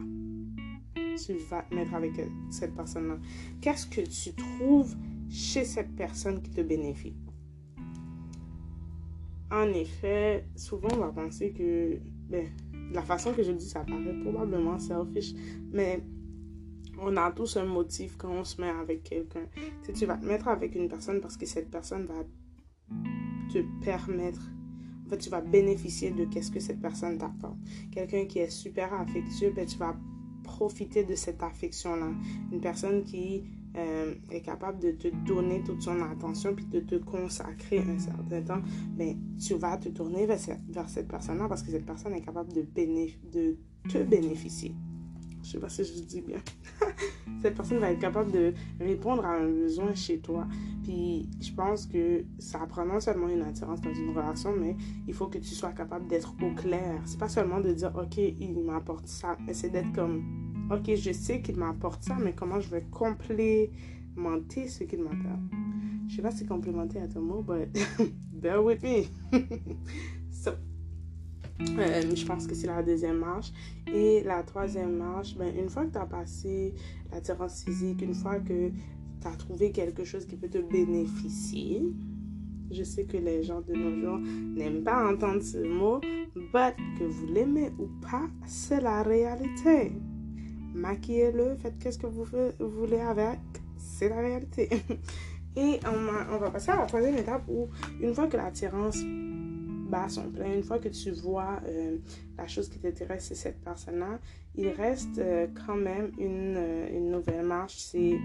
tu 1.16 1.34
vas 1.50 1.64
mettre 1.70 1.94
avec 1.94 2.12
cette 2.50 2.74
personne-là? 2.74 3.18
Qu'est-ce 3.60 3.86
que 3.86 4.00
tu 4.00 4.34
trouves 4.34 4.94
chez 5.30 5.64
cette 5.64 5.94
personne 5.94 6.42
qui 6.42 6.50
te 6.50 6.60
bénéficie? 6.60 7.16
En 9.50 9.68
effet, 9.68 10.46
souvent 10.56 10.88
on 10.94 10.98
va 10.98 11.12
penser 11.12 11.52
que, 11.52 11.98
ben, 12.28 12.48
la 12.92 13.02
façon 13.02 13.32
que 13.32 13.42
je 13.42 13.52
dis, 13.52 13.68
ça 13.68 13.80
paraît 13.80 14.18
probablement 14.22 14.78
selfish, 14.78 15.34
mais 15.72 16.02
on 17.00 17.16
a 17.16 17.30
tous 17.32 17.56
un 17.56 17.64
motif 17.64 18.16
quand 18.16 18.30
on 18.30 18.44
se 18.44 18.60
met 18.60 18.68
avec 18.68 19.02
quelqu'un. 19.02 19.46
Si 19.82 19.92
tu 19.92 20.06
vas 20.06 20.16
te 20.16 20.26
mettre 20.26 20.48
avec 20.48 20.74
une 20.74 20.88
personne 20.88 21.20
parce 21.20 21.36
que 21.36 21.46
cette 21.46 21.70
personne 21.70 22.06
va 22.06 22.24
te 23.52 23.58
permettre, 23.84 24.42
en 25.06 25.10
fait, 25.10 25.18
tu 25.18 25.30
vas 25.30 25.40
bénéficier 25.40 26.10
de 26.10 26.24
qu'est-ce 26.24 26.50
que 26.50 26.60
cette 26.60 26.80
personne 26.80 27.18
t'apporte. 27.18 27.58
Quelqu'un 27.92 28.26
qui 28.26 28.38
est 28.38 28.50
super 28.50 28.92
affectueux, 28.94 29.52
ben, 29.54 29.66
tu 29.66 29.76
vas 29.76 29.96
profiter 30.44 31.02
de 31.02 31.16
cette 31.16 31.42
affection-là. 31.42 32.12
Une 32.52 32.60
personne 32.60 33.02
qui 33.02 33.42
euh, 33.76 34.14
est 34.30 34.42
capable 34.42 34.78
de 34.78 34.92
te 34.92 35.08
donner 35.08 35.62
toute 35.64 35.82
son 35.82 36.00
attention 36.02 36.54
puis 36.54 36.66
de 36.66 36.78
te 36.78 36.94
consacrer 36.94 37.80
un 37.80 37.98
certain 37.98 38.42
temps, 38.42 38.62
ben, 38.96 39.18
tu 39.36 39.54
vas 39.54 39.76
te 39.78 39.88
tourner 39.88 40.26
vers 40.26 40.38
cette, 40.38 41.08
personne-là 41.08 41.48
parce 41.48 41.64
que 41.64 41.72
cette 41.72 41.86
personne 41.86 42.14
est 42.14 42.20
capable 42.20 42.52
de, 42.52 42.64
de 43.32 43.56
te 43.88 43.98
bénéficier. 43.98 44.76
Je 45.44 45.50
sais 45.50 45.58
pas 45.58 45.68
si 45.68 45.84
je 45.84 46.02
dis 46.02 46.22
bien. 46.22 46.38
Cette 47.42 47.54
personne 47.54 47.78
va 47.78 47.90
être 47.90 48.00
capable 48.00 48.32
de 48.32 48.54
répondre 48.80 49.24
à 49.26 49.34
un 49.34 49.46
besoin 49.46 49.94
chez 49.94 50.18
toi. 50.18 50.48
Puis 50.82 51.28
je 51.38 51.52
pense 51.52 51.84
que 51.84 52.24
ça 52.38 52.60
prend 52.60 52.86
non 52.86 52.98
seulement 52.98 53.28
une 53.28 53.42
attirance 53.42 53.82
dans 53.82 53.92
une 53.92 54.10
relation, 54.10 54.56
mais 54.56 54.74
il 55.06 55.12
faut 55.12 55.26
que 55.26 55.36
tu 55.36 55.54
sois 55.54 55.72
capable 55.72 56.06
d'être 56.08 56.34
au 56.42 56.54
clair. 56.54 57.02
C'est 57.04 57.18
pas 57.18 57.28
seulement 57.28 57.60
de 57.60 57.72
dire 57.72 57.92
ok, 57.94 58.16
il 58.16 58.58
m'apporte 58.64 59.06
ça, 59.06 59.36
mais 59.46 59.52
c'est 59.52 59.68
d'être 59.68 59.92
comme 59.92 60.22
ok, 60.70 60.94
je 60.94 61.12
sais 61.12 61.42
qu'il 61.42 61.56
m'apporte 61.56 62.02
ça, 62.02 62.16
mais 62.18 62.32
comment 62.32 62.60
je 62.60 62.70
vais 62.70 62.86
complémenter 62.90 64.68
ce 64.68 64.84
qu'il 64.84 65.02
m'apporte? 65.02 65.42
Je 66.08 66.16
sais 66.16 66.22
pas 66.22 66.30
si 66.30 66.46
complémenter 66.46 67.00
à 67.00 67.08
ton 67.08 67.20
mot, 67.20 67.42
but 67.42 67.68
bear 68.32 68.64
with 68.64 68.82
me. 68.82 69.04
euh, 71.60 72.14
je 72.14 72.26
pense 72.26 72.46
que 72.46 72.54
c'est 72.54 72.66
la 72.66 72.82
deuxième 72.82 73.18
marche. 73.18 73.52
Et 73.92 74.22
la 74.24 74.42
troisième 74.42 74.96
marche, 74.96 75.36
ben, 75.36 75.52
une 75.56 75.68
fois 75.68 75.84
que 75.84 75.92
tu 75.92 75.98
as 75.98 76.06
passé 76.06 76.74
l'attirance 77.12 77.64
physique, 77.64 78.02
une 78.02 78.14
fois 78.14 78.38
que 78.40 78.70
tu 78.70 79.26
as 79.26 79.36
trouvé 79.36 79.70
quelque 79.70 80.04
chose 80.04 80.26
qui 80.26 80.36
peut 80.36 80.48
te 80.48 80.58
bénéficier, 80.58 81.82
je 82.70 82.82
sais 82.82 83.04
que 83.04 83.16
les 83.16 83.42
gens 83.42 83.60
de 83.60 83.72
nos 83.72 84.00
jours 84.00 84.18
n'aiment 84.18 84.82
pas 84.82 85.12
entendre 85.12 85.42
ce 85.42 85.58
mot, 85.58 86.00
but 86.34 86.74
que 86.98 87.04
vous 87.04 87.26
l'aimez 87.26 87.70
ou 87.78 87.88
pas, 88.00 88.26
c'est 88.46 88.80
la 88.80 89.02
réalité. 89.02 89.92
Maquillez-le, 90.74 91.54
faites 91.56 91.78
qu'est-ce 91.78 91.98
que 91.98 92.06
vous 92.06 92.26
voulez 92.58 93.00
avec, 93.00 93.38
c'est 93.76 94.08
la 94.08 94.16
réalité. 94.16 94.68
Et 95.56 95.78
on, 95.86 96.34
on 96.34 96.38
va 96.38 96.50
passer 96.50 96.72
à 96.72 96.76
la 96.76 96.86
troisième 96.86 97.16
étape 97.16 97.44
où, 97.48 97.68
une 98.00 98.12
fois 98.12 98.26
que 98.26 98.36
l'attirance 98.36 98.98
son 100.08 100.30
plein. 100.30 100.52
Une 100.54 100.62
fois 100.62 100.78
que 100.78 100.88
tu 100.88 101.10
vois 101.10 101.60
euh, 101.66 101.98
la 102.36 102.46
chose 102.46 102.68
qui 102.68 102.78
t'intéresse, 102.78 103.26
c'est 103.28 103.34
cette 103.34 103.60
personne-là, 103.62 104.18
il 104.54 104.68
reste 104.68 105.18
euh, 105.18 105.46
quand 105.66 105.76
même 105.76 106.10
une, 106.18 106.56
euh, 106.56 106.96
une 106.96 107.10
nouvelle 107.10 107.44
marche. 107.44 107.76
C'est 107.78 108.18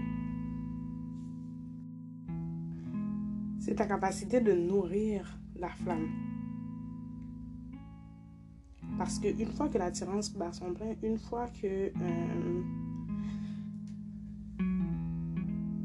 c'est 3.60 3.74
ta 3.74 3.86
capacité 3.86 4.40
de 4.40 4.52
nourrir 4.52 5.38
la 5.56 5.68
flamme. 5.68 6.08
Parce 8.96 9.18
qu'une 9.18 9.52
fois 9.52 9.68
que 9.68 9.78
l'attirance 9.78 10.32
bat 10.32 10.52
son 10.52 10.72
plein, 10.72 10.94
une 11.02 11.18
fois 11.18 11.46
que 11.60 11.92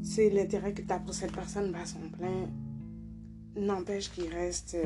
c'est 0.02 0.30
l'intérêt 0.30 0.72
que 0.72 0.82
tu 0.82 0.92
as 0.92 0.98
pour 0.98 1.14
cette 1.14 1.32
personne 1.32 1.70
bat 1.70 1.84
son 1.84 2.08
plein, 2.10 2.48
n'empêche 3.56 4.10
qu'il 4.10 4.28
reste 4.32 4.76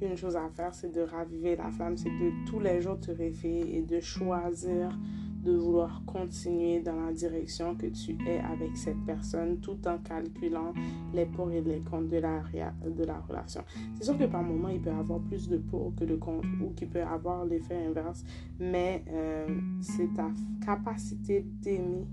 une 0.00 0.16
chose 0.16 0.36
à 0.36 0.48
faire, 0.48 0.74
c'est 0.74 0.92
de 0.92 1.00
raviver 1.00 1.56
la 1.56 1.70
flamme, 1.70 1.96
c'est 1.96 2.10
de 2.10 2.32
tous 2.46 2.60
les 2.60 2.80
jours 2.80 3.00
te 3.00 3.10
réveiller 3.10 3.78
et 3.78 3.82
de 3.82 4.00
choisir 4.00 4.96
de 5.44 5.52
vouloir 5.52 6.02
continuer 6.06 6.80
dans 6.80 6.98
la 7.04 7.12
direction 7.12 7.76
que 7.76 7.86
tu 7.86 8.16
es 8.26 8.40
avec 8.40 8.76
cette 8.76 9.04
personne 9.04 9.60
tout 9.60 9.76
en 9.86 9.98
calculant 9.98 10.72
les 11.12 11.26
pour 11.26 11.50
et 11.50 11.60
les 11.60 11.80
contre 11.80 12.08
de 12.08 12.16
la, 12.16 13.20
relation. 13.28 13.62
C'est 13.94 14.04
sûr 14.04 14.16
que 14.16 14.24
par 14.24 14.42
moment, 14.42 14.68
il 14.68 14.80
peut 14.80 14.90
avoir 14.90 15.20
plus 15.20 15.48
de 15.48 15.58
pour 15.58 15.94
que 15.94 16.04
de 16.04 16.16
contre 16.16 16.48
ou 16.62 16.70
qu'il 16.70 16.88
peut 16.88 17.02
avoir 17.02 17.44
l'effet 17.44 17.86
inverse, 17.86 18.24
mais 18.58 19.04
euh, 19.10 19.46
c'est 19.80 20.12
ta 20.14 20.30
capacité 20.64 21.44
d'aimer 21.60 22.06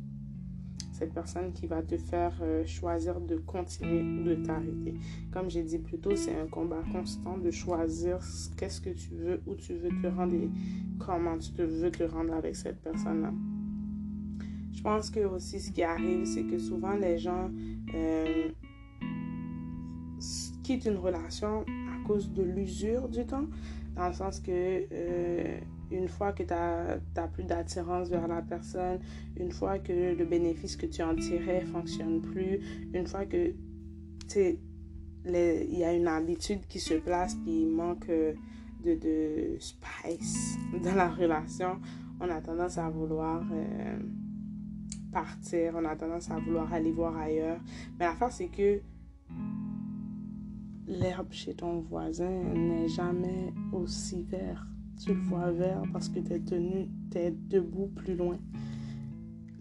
cette 1.02 1.14
personne 1.16 1.52
qui 1.52 1.66
va 1.66 1.82
te 1.82 1.98
faire 1.98 2.32
euh, 2.44 2.64
choisir 2.68 3.20
de 3.20 3.36
continuer 3.38 4.04
ou 4.04 4.24
de 4.24 4.36
t'arrêter. 4.36 4.94
Comme 5.32 5.50
j'ai 5.50 5.64
dit 5.64 5.80
plus 5.80 5.98
tôt, 5.98 6.16
c'est 6.16 6.40
un 6.40 6.46
combat 6.46 6.84
constant 6.92 7.40
de 7.40 7.50
choisir 7.50 8.20
qu'est-ce 8.56 8.80
que 8.80 8.92
tu 8.92 9.16
veux, 9.16 9.42
où 9.48 9.56
tu 9.56 9.74
veux 9.74 9.90
te 10.00 10.06
rendre 10.06 10.36
et 10.36 10.48
comment 11.00 11.40
tu 11.40 11.54
veux 11.64 11.90
te 11.90 12.04
rendre 12.04 12.34
avec 12.36 12.56
cette 12.56 12.84
personne-là. 12.84 13.34
Je 14.72 14.84
pense 14.84 15.10
que 15.10 15.22
aussi 15.22 15.60
ce 15.60 15.72
qui 15.72 15.82
arrive, 15.82 16.26
c'est 16.26 16.44
que 16.44 16.60
souvent 16.60 16.94
les 16.94 17.18
gens 17.18 17.50
euh, 17.96 18.50
quittent 20.64 20.86
une 20.86 20.98
relation 20.98 21.62
à 21.62 22.08
cause 22.08 22.32
de 22.32 22.44
l'usure 22.44 23.10
du 23.10 23.26
temps, 23.26 23.48
dans 23.96 24.08
le 24.08 24.14
sens 24.14 24.40
que 24.40 24.52
euh, 24.52 25.60
une 25.92 26.08
fois 26.08 26.32
que 26.32 26.44
tu 26.44 26.54
n'as 26.54 27.28
plus 27.28 27.44
d'attirance 27.44 28.10
vers 28.10 28.28
la 28.28 28.42
personne, 28.42 29.00
une 29.38 29.52
fois 29.52 29.80
que 29.80 29.92
le 29.92 30.26
bénéfice 30.26 30.76
que 30.76 30.86
tu 30.86 31.02
en 31.04 31.16
tirais 31.16 31.62
fonctionne 31.62 32.22
plus, 32.22 32.60
une 32.94 33.08
fois 33.08 33.26
que 33.26 33.54
il 35.26 35.78
y 35.78 35.84
a 35.84 35.94
une 35.94 36.08
habitude 36.08 36.66
qui 36.68 36.80
se 36.80 36.94
place 36.94 37.36
puis 37.36 37.64
il 37.64 37.70
manque 37.70 38.08
de, 38.08 38.36
de 38.84 39.58
spice 39.60 40.58
dans 40.84 40.96
la 40.96 41.10
relation, 41.10 41.80
on 42.20 42.30
a 42.30 42.42
tendance 42.42 42.78
à 42.78 42.90
vouloir 42.90 43.44
euh, 43.52 44.00
partir, 45.12 45.74
on 45.76 45.86
a 45.86 45.96
tendance 45.96 46.32
à 46.32 46.40
vouloir 46.40 46.72
aller 46.74 46.92
voir 46.92 47.18
ailleurs. 47.18 47.60
Mais 48.00 48.06
l'affaire, 48.06 48.32
c'est 48.32 48.48
que 48.48 48.82
l'herbe 50.88 51.32
chez 51.32 51.54
ton 51.54 51.82
voisin 51.82 52.30
n'est 52.30 52.88
jamais 52.88 53.54
aussi 53.72 54.24
verte 54.24 54.71
tu 55.04 55.14
le 55.14 55.22
vois 55.22 55.52
vert 55.52 55.84
parce 55.92 56.10
que 56.10 56.20
tu 56.20 56.34
es 56.34 56.40
tenu, 56.40 56.88
es 57.16 57.32
debout 57.32 57.88
plus 57.96 58.16
loin. 58.16 58.38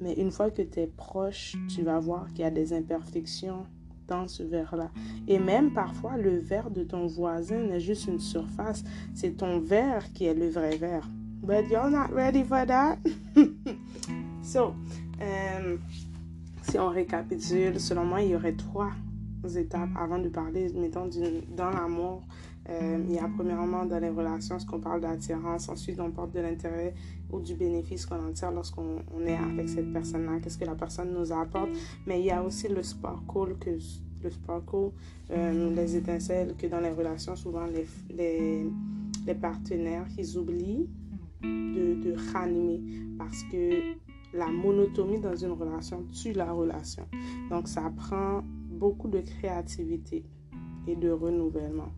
Mais 0.01 0.15
une 0.15 0.31
fois 0.31 0.51
que 0.51 0.63
tu 0.63 0.81
es 0.81 0.87
proche, 0.87 1.57
tu 1.69 1.83
vas 1.83 1.99
voir 1.99 2.29
qu'il 2.29 2.41
y 2.41 2.45
a 2.45 2.51
des 2.51 2.73
imperfections 2.73 3.67
dans 4.07 4.27
ce 4.29 4.43
verre-là. 4.43 4.91
Et 5.29 5.39
même 5.39 5.73
parfois, 5.73 6.17
le 6.17 6.39
verre 6.39 6.71
de 6.71 6.83
ton 6.83 7.07
voisin 7.07 7.59
n'est 7.59 7.81
juste 7.81 8.07
une 8.07 8.19
surface, 8.19 8.83
c'est 9.15 9.37
ton 9.37 9.61
verre 9.61 10.13
qui 10.13 10.25
est 10.25 10.35
le 10.35 10.49
vrai 10.49 10.77
verre. 10.77 11.09
But 11.43 11.71
you're 11.71 11.91
not 11.91 12.13
ready 12.13 12.45
for 12.45 12.67
that. 12.67 12.99
so, 14.43 14.75
euh, 15.23 15.77
si 16.63 16.79
on 16.79 16.89
récapitule, 16.89 17.81
selon 17.81 18.05
moi, 18.05 18.23
il 18.23 18.31
y 18.31 18.35
aurait 18.35 18.57
trois 18.57 18.91
étapes 19.57 19.89
avant 19.97 20.19
de 20.19 20.29
parler, 20.29 20.71
mettons, 20.75 21.09
dans 21.57 21.71
l'amour 21.71 22.23
euh, 22.71 23.05
il 23.09 23.15
y 23.15 23.19
a 23.19 23.29
premièrement 23.37 23.85
dans 23.85 23.99
les 23.99 24.11
relations 24.11 24.59
ce 24.59 24.67
qu'on 24.67 24.79
parle 24.79 25.00
d'attirance, 25.00 25.69
ensuite 25.69 25.99
on 25.99 26.11
parle 26.11 26.31
de 26.31 26.41
l'intérêt 26.41 26.95
ou 27.33 27.41
du 27.41 27.55
bénéfice 27.55 28.07
qu'on 28.07 28.29
en 28.29 28.33
tire 28.33 28.53
lorsqu'on 28.53 28.99
est 29.27 29.37
avec 29.37 29.69
cette 29.69 29.93
personne-là, 29.93 30.39
qu'est-ce 30.41 30.59
que 30.59 30.65
la 30.65 30.77
personne 30.77 31.12
nous 31.12 31.33
apporte, 31.33 31.71
mais 32.07 32.21
il 32.21 32.27
y 32.27 32.31
a 32.31 32.43
aussi 32.43 32.69
le 32.69 32.83
sparkle, 32.83 33.57
que, 33.59 33.71
le 34.23 34.31
sparkle 34.31 34.91
euh, 35.31 35.75
les 35.75 35.97
étincelles 35.97 36.55
que 36.57 36.69
dans 36.69 36.81
les 36.81 36.91
relations, 36.91 37.35
souvent 37.35 37.67
les, 37.67 37.87
les, 38.15 39.35
partenaires, 39.35 40.07
ils 40.19 40.39
oublient 40.39 40.89
de, 41.43 41.95
de 42.03 42.15
ranimer 42.33 42.83
parce 43.19 43.43
que 43.45 43.95
la 44.33 44.47
monotomie 44.47 45.21
dans 45.21 45.35
une 45.35 45.53
relation 45.53 46.05
tue 46.12 46.33
la 46.33 46.53
relation. 46.53 47.05
Donc 47.49 47.67
ça 47.67 47.93
prend 47.97 48.43
beaucoup 48.71 49.09
de 49.09 49.21
créativité 49.21 50.25
et 50.87 50.97
de 50.97 51.11
renouvellement 51.11 51.91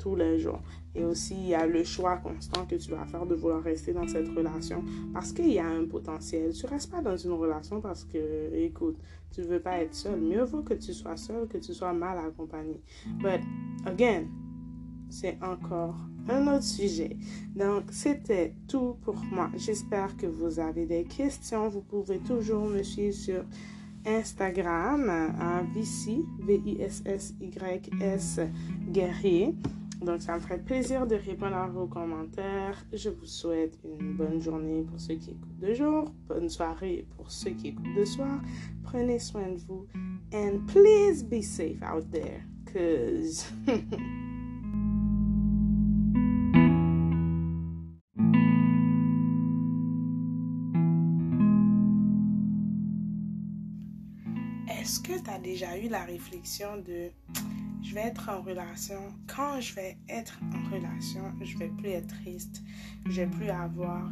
tous 0.00 0.16
les 0.16 0.38
jours. 0.38 0.60
Et 0.94 1.04
aussi, 1.04 1.34
il 1.34 1.48
y 1.48 1.54
a 1.54 1.66
le 1.66 1.84
choix 1.84 2.16
constant 2.16 2.66
que 2.66 2.74
tu 2.74 2.90
vas 2.90 3.04
faire 3.04 3.26
de 3.26 3.36
vouloir 3.36 3.62
rester 3.62 3.92
dans 3.92 4.08
cette 4.08 4.28
relation 4.28 4.82
parce 5.12 5.32
qu'il 5.32 5.52
y 5.52 5.60
a 5.60 5.66
un 5.66 5.84
potentiel. 5.84 6.52
Tu 6.52 6.66
restes 6.66 6.90
pas 6.90 7.00
dans 7.00 7.16
une 7.16 7.32
relation 7.32 7.80
parce 7.80 8.04
que, 8.04 8.52
écoute, 8.54 8.96
tu 9.30 9.42
veux 9.42 9.60
pas 9.60 9.82
être 9.82 9.94
seul. 9.94 10.20
Mieux 10.20 10.42
vaut 10.42 10.62
que 10.62 10.74
tu 10.74 10.92
sois 10.92 11.16
seul 11.16 11.46
que 11.46 11.58
tu 11.58 11.72
sois 11.72 11.92
mal 11.92 12.18
accompagné. 12.18 12.80
But, 13.20 13.40
again, 13.86 14.24
c'est 15.08 15.38
encore 15.42 15.94
un 16.28 16.46
autre 16.48 16.64
sujet. 16.64 17.16
Donc, 17.54 17.84
c'était 17.90 18.54
tout 18.66 18.96
pour 19.02 19.16
moi. 19.30 19.50
J'espère 19.56 20.16
que 20.16 20.26
vous 20.26 20.58
avez 20.58 20.86
des 20.86 21.04
questions. 21.04 21.68
Vous 21.68 21.82
pouvez 21.82 22.18
toujours 22.18 22.66
me 22.66 22.82
suivre 22.82 23.14
sur 23.14 23.44
Instagram 24.06 25.08
à 25.38 25.62
Vici, 25.74 26.24
V-I-S-S-Y-S 26.40 28.40
Guerrier. 28.90 29.54
Donc, 30.00 30.22
ça 30.22 30.34
me 30.34 30.40
ferait 30.40 30.58
plaisir 30.58 31.06
de 31.06 31.14
répondre 31.14 31.56
à 31.56 31.66
vos 31.66 31.86
commentaires. 31.86 32.84
Je 32.92 33.10
vous 33.10 33.26
souhaite 33.26 33.78
une 33.84 34.14
bonne 34.14 34.40
journée 34.40 34.82
pour 34.82 34.98
ceux 34.98 35.14
qui 35.14 35.30
écoutent 35.30 35.58
de 35.58 35.74
jour, 35.74 36.10
bonne 36.26 36.48
soirée 36.48 37.06
pour 37.16 37.30
ceux 37.30 37.50
qui 37.50 37.68
écoutent 37.68 37.94
de 37.94 38.04
soir. 38.04 38.40
Prenez 38.82 39.18
soin 39.18 39.48
de 39.48 39.58
vous. 39.68 39.86
And 40.32 40.66
please 40.66 41.22
be 41.22 41.42
safe 41.42 41.82
out 41.82 42.10
there. 42.10 42.42
Cause. 42.72 43.44
Est-ce 54.80 54.98
que 54.98 55.12
tu 55.12 55.42
déjà 55.42 55.78
eu 55.78 55.88
la 55.88 56.04
réflexion 56.04 56.78
de 56.78 57.10
je 57.90 57.94
vais 57.96 58.02
être 58.02 58.28
en 58.28 58.40
relation. 58.40 59.00
Quand 59.26 59.60
je 59.60 59.74
vais 59.74 59.98
être 60.08 60.38
en 60.54 60.70
relation, 60.70 61.32
je 61.40 61.58
vais 61.58 61.66
plus 61.70 61.88
être 61.88 62.06
triste. 62.06 62.62
Je 63.06 63.22
vais 63.22 63.26
plus 63.26 63.50
avoir 63.50 64.08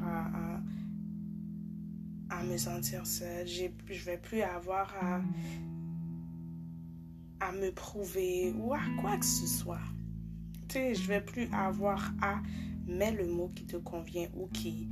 à, 2.29 2.43
me 2.43 2.57
sentir 2.57 3.07
seule. 3.07 3.47
Je 3.47 3.71
vais 4.05 4.17
plus 4.17 4.43
avoir 4.43 4.93
à, 7.41 7.53
me 7.53 7.71
prouver 7.71 8.53
ou 8.59 8.75
à 8.75 8.81
quoi 9.01 9.17
que 9.17 9.25
ce 9.25 9.47
soit. 9.47 9.79
Tu 10.69 10.75
sais, 10.75 10.97
je 10.97 11.07
vais 11.07 11.21
plus 11.21 11.49
avoir 11.53 12.13
à 12.21 12.43
mettre 12.85 13.19
le 13.19 13.29
mot 13.29 13.53
qui 13.55 13.65
te 13.65 13.77
convient 13.77 14.27
ou 14.35 14.49
qui 14.49 14.89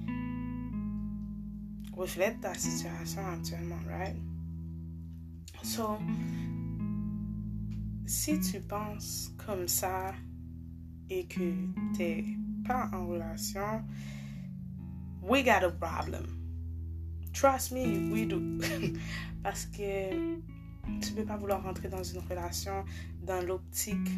reflète 1.92 2.40
ta 2.40 2.55
situation 2.55 3.27
actuellement, 3.27 3.81
right? 3.88 4.14
So, 5.64 5.99
si 8.07 8.38
tu 8.40 8.61
penses 8.61 9.33
comme 9.45 9.66
ça 9.69 10.14
et 11.11 11.27
que 11.27 11.55
tu 11.95 11.99
n'es 11.99 12.25
pas 12.66 12.88
en 12.92 13.07
relation, 13.07 13.85
we 15.23 15.42
got 15.42 15.64
a 15.64 15.71
problem. 15.71 16.27
Trust 17.33 17.73
me, 17.73 18.11
we 18.12 18.27
do. 18.27 18.40
Parce 19.42 19.66
que 19.66 20.38
tu 21.01 21.12
peux 21.14 21.25
pas 21.25 21.37
vouloir 21.37 21.62
rentrer 21.62 21.88
dans 21.88 22.03
une 22.03 22.21
relation 22.21 22.85
dans 23.23 23.45
l'optique 23.45 24.11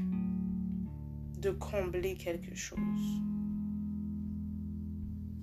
de 1.40 1.50
combler 1.50 2.14
quelque 2.14 2.54
chose. 2.54 2.76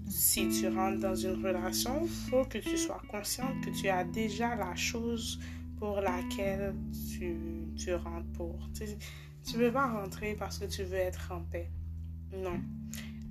Si 0.08 0.48
tu 0.50 0.68
rentres 0.68 1.00
dans 1.00 1.16
une 1.16 1.44
relation, 1.44 2.04
il 2.04 2.10
faut 2.10 2.46
que 2.46 2.60
tu 2.60 2.78
sois 2.78 3.02
consciente 3.10 3.60
que 3.64 3.72
tu 3.72 3.90
as 3.90 4.04
déjà 4.04 4.56
la 4.56 4.76
chose 4.76 5.40
pour 5.78 6.00
laquelle 6.00 6.76
tu, 7.10 7.36
tu 7.76 7.94
rentres 7.94 8.32
pour. 8.34 8.70
Tu 8.74 9.58
ne 9.58 9.64
veux 9.64 9.72
pas 9.72 9.92
rentrer 9.92 10.36
parce 10.36 10.60
que 10.60 10.66
tu 10.66 10.84
veux 10.84 10.98
être 10.98 11.32
en 11.32 11.42
paix. 11.42 11.70
Non. 12.34 12.60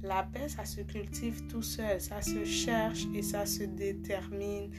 La 0.03 0.23
paix, 0.23 0.49
ça 0.49 0.65
se 0.65 0.83
cultive 0.83 1.47
tout 1.47 1.63
seul, 1.63 2.01
ça 2.01 2.21
se 2.21 2.45
cherche 2.45 3.07
et 3.15 3.23
ça 3.23 3.47
se 3.47 3.63
détermine 3.65 4.71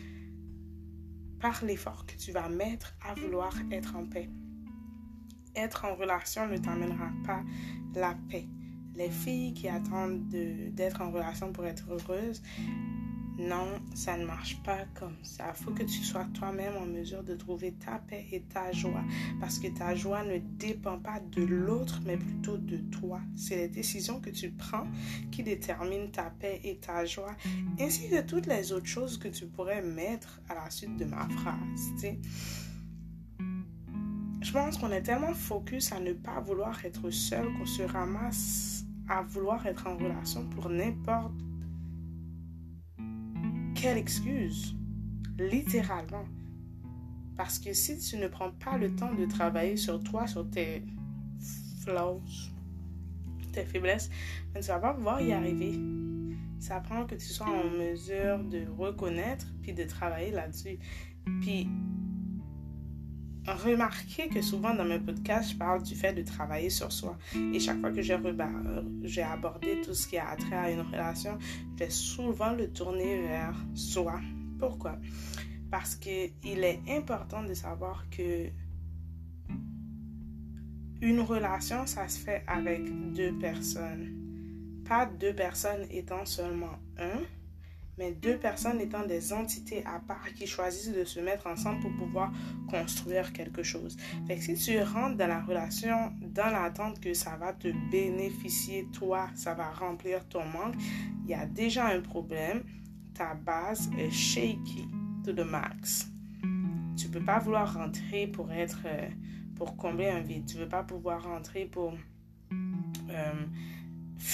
par 1.39 1.65
l'effort 1.65 2.06
que 2.06 2.15
tu 2.15 2.32
vas 2.32 2.47
mettre 2.47 2.95
à 3.01 3.13
vouloir 3.15 3.54
être 3.71 3.95
en 3.95 4.06
paix. 4.06 4.30
Être 5.56 5.86
en 5.86 5.95
relation 5.95 6.47
ne 6.47 6.58
t'amènera 6.58 7.10
pas 7.25 7.43
la 7.95 8.15
paix. 8.30 8.47
Les 8.95 9.10
filles 9.10 9.54
qui 9.54 9.67
attendent 9.67 10.28
d'être 10.30 11.01
en 11.01 11.12
relation 11.12 11.51
pour 11.51 11.65
être 11.65 11.89
heureuses, 11.91 12.41
non, 13.38 13.67
ça 13.93 14.17
ne 14.17 14.26
marche 14.26 14.62
pas 14.63 14.86
comme 14.93 15.17
ça. 15.24 15.54
Il 15.58 15.63
faut 15.63 15.71
que 15.71 15.84
tu 15.84 16.04
sois 16.04 16.26
toi-même 16.34 16.76
en 16.78 16.86
mesure 16.86 17.24
de 17.24 17.36
trouver 17.36 17.74
ta 17.74 18.00
paix 18.00 18.26
et 18.32 18.41
ta 18.41 18.71
joie. 18.71 19.04
Parce 19.39 19.60
que 19.60 19.67
ta 19.67 19.93
joie 19.93 20.24
ne 20.24 20.38
dépend 20.38 21.00
pas 21.00 21.19
de 21.19 21.43
l'autre, 21.43 22.02
mais 22.06 22.17
plutôt 22.17 22.58
de 22.58 22.78
toi. 22.78 23.19
C'est 23.36 23.58
les 23.58 23.67
décisions 23.67 24.21
que 24.21 24.30
tu 24.30 24.52
prends 24.52 24.88
qui 25.32 25.43
déterminent 25.43 26.08
ta 26.08 26.30
paix 26.30 26.62
et 26.63 26.78
ta 26.78 27.06
joie, 27.06 27.36
ainsi 27.80 28.10
que 28.10 28.21
toutes 28.21 28.48
les 28.48 28.71
autres 28.71 28.86
choses 28.86 29.17
que 29.17 29.28
tu 29.28 29.45
pourrais 29.48 29.82
mettre 29.82 30.39
à 30.50 30.56
la 30.56 30.69
suite 30.69 30.95
de 30.95 31.06
ma 31.06 31.28
phrase. 31.28 32.15
Je 34.41 34.52
pense 34.52 34.78
qu'on 34.78 34.91
est 34.91 35.02
tellement 35.02 35.34
focus 35.34 35.91
à 35.91 36.00
ne 36.00 36.13
pas 36.13 36.39
vouloir 36.39 36.86
être 36.86 37.10
seul 37.10 37.52
qu'on 37.58 37.65
se 37.65 37.84
ramasse 37.84 38.86
à 39.10 39.21
vouloir 39.24 39.65
être 39.65 39.88
en 39.88 39.98
relation 39.98 40.48
pour 40.50 40.69
n'importe 40.69 41.34
quelle 43.86 44.00
excuse? 44.00 44.76
Littéralement. 45.38 46.26
Parce 47.38 47.60
que 47.60 47.71
si 47.71 48.00
tu 48.00 48.17
ne 48.17 48.28
prends 48.28 48.50
pas 48.50 48.80
le 48.80 48.95
temps 48.95 49.13
de 49.13 49.26
travailler 49.26 49.78
sur 49.78 50.02
toi, 50.02 50.26
sur 50.26 50.50
tes 50.50 50.82
flaws, 51.84 52.24
tes 53.54 53.63
faiblesses, 53.63 54.10
tu 54.56 54.62
vas 54.62 54.80
pas 54.80 54.95
pouvoir 54.95 55.21
y 55.21 55.34
arriver. 55.34 55.80
Ça 56.60 56.80
prend 56.80 57.06
que 57.06 57.13
tu 57.13 57.28
sois 57.28 57.45
en 57.45 57.78
mesure 57.78 58.43
de 58.45 58.65
reconnaître 58.76 59.45
puis 59.62 59.74
de 59.74 59.84
travailler 59.84 60.32
là-dessus. 60.32 60.80
Puis, 61.41 61.69
remarquez 63.47 64.27
que 64.29 64.41
souvent 64.41 64.73
dans 64.73 64.86
mes 64.86 64.99
podcasts, 64.99 65.51
je 65.51 65.58
parle 65.58 65.84
du 65.84 65.95
fait 65.95 66.13
de 66.13 66.23
travailler 66.23 66.69
sur 66.69 66.91
soi. 66.91 67.17
Et 67.53 67.60
chaque 67.60 67.79
fois 67.79 67.91
que 67.91 68.01
j'ai 68.01 69.23
abordé 69.23 69.81
tout 69.81 69.93
ce 69.93 70.08
qui 70.08 70.17
a 70.17 70.36
trait 70.36 70.55
à 70.55 70.71
une 70.71 70.81
relation, 70.81 71.38
je 71.73 71.84
vais 71.84 71.89
souvent 71.89 72.53
le 72.53 72.71
tourner 72.71 73.21
vers 73.21 73.55
soi. 73.73 74.19
Pourquoi? 74.60 74.97
Parce 75.69 75.95
qu'il 75.95 76.31
est 76.43 76.81
important 76.89 77.43
de 77.43 77.53
savoir 77.53 78.05
que 78.10 78.49
une 81.01 81.19
relation, 81.19 81.86
ça 81.86 82.08
se 82.08 82.19
fait 82.19 82.43
avec 82.47 82.81
deux 83.13 83.34
personnes. 83.38 84.13
Pas 84.88 85.05
deux 85.05 85.34
personnes 85.34 85.86
étant 85.89 86.25
seulement 86.25 86.79
un, 86.97 87.21
mais 87.97 88.12
deux 88.12 88.38
personnes 88.38 88.79
étant 88.81 89.05
des 89.05 89.34
entités 89.34 89.84
à 89.86 89.99
part 89.99 90.34
qui 90.34 90.47
choisissent 90.47 90.93
de 90.93 91.03
se 91.03 91.19
mettre 91.19 91.47
ensemble 91.47 91.81
pour 91.81 91.95
pouvoir 91.95 92.31
construire 92.69 93.31
quelque 93.34 93.63
chose. 93.63 93.97
Fait 94.27 94.38
que 94.38 94.43
si 94.43 94.55
tu 94.55 94.79
rentres 94.81 95.17
dans 95.17 95.27
la 95.27 95.41
relation 95.41 96.13
dans 96.21 96.51
l'attente 96.51 96.99
que 96.99 97.13
ça 97.13 97.38
va 97.38 97.53
te 97.53 97.69
bénéficier, 97.89 98.88
toi, 98.93 99.29
ça 99.36 99.53
va 99.53 99.71
remplir 99.71 100.27
ton 100.27 100.45
manque, 100.45 100.75
il 101.23 101.29
y 101.29 101.34
a 101.34 101.45
déjà 101.45 101.88
un 101.88 102.01
problème. 102.01 102.63
Ta 103.13 103.34
base 103.34 103.89
est 103.97 104.12
shaky 104.12 104.88
to 105.23 105.31
the 105.31 105.45
max. 105.45 106.08
Tu 106.97 107.08
peux 107.10 107.23
pas 107.23 107.39
vouloir 107.39 107.73
rentrer 107.73 108.27
pour 108.27 108.51
être, 108.51 108.81
euh, 108.86 109.10
pour 109.55 109.77
combler 109.77 110.10
un 110.10 110.21
vide. 110.21 110.45
Tu 110.45 110.58
veux 110.58 110.67
pas 110.67 110.84
pouvoir 110.84 111.23
rentrer 111.23 111.65
pour 111.65 111.93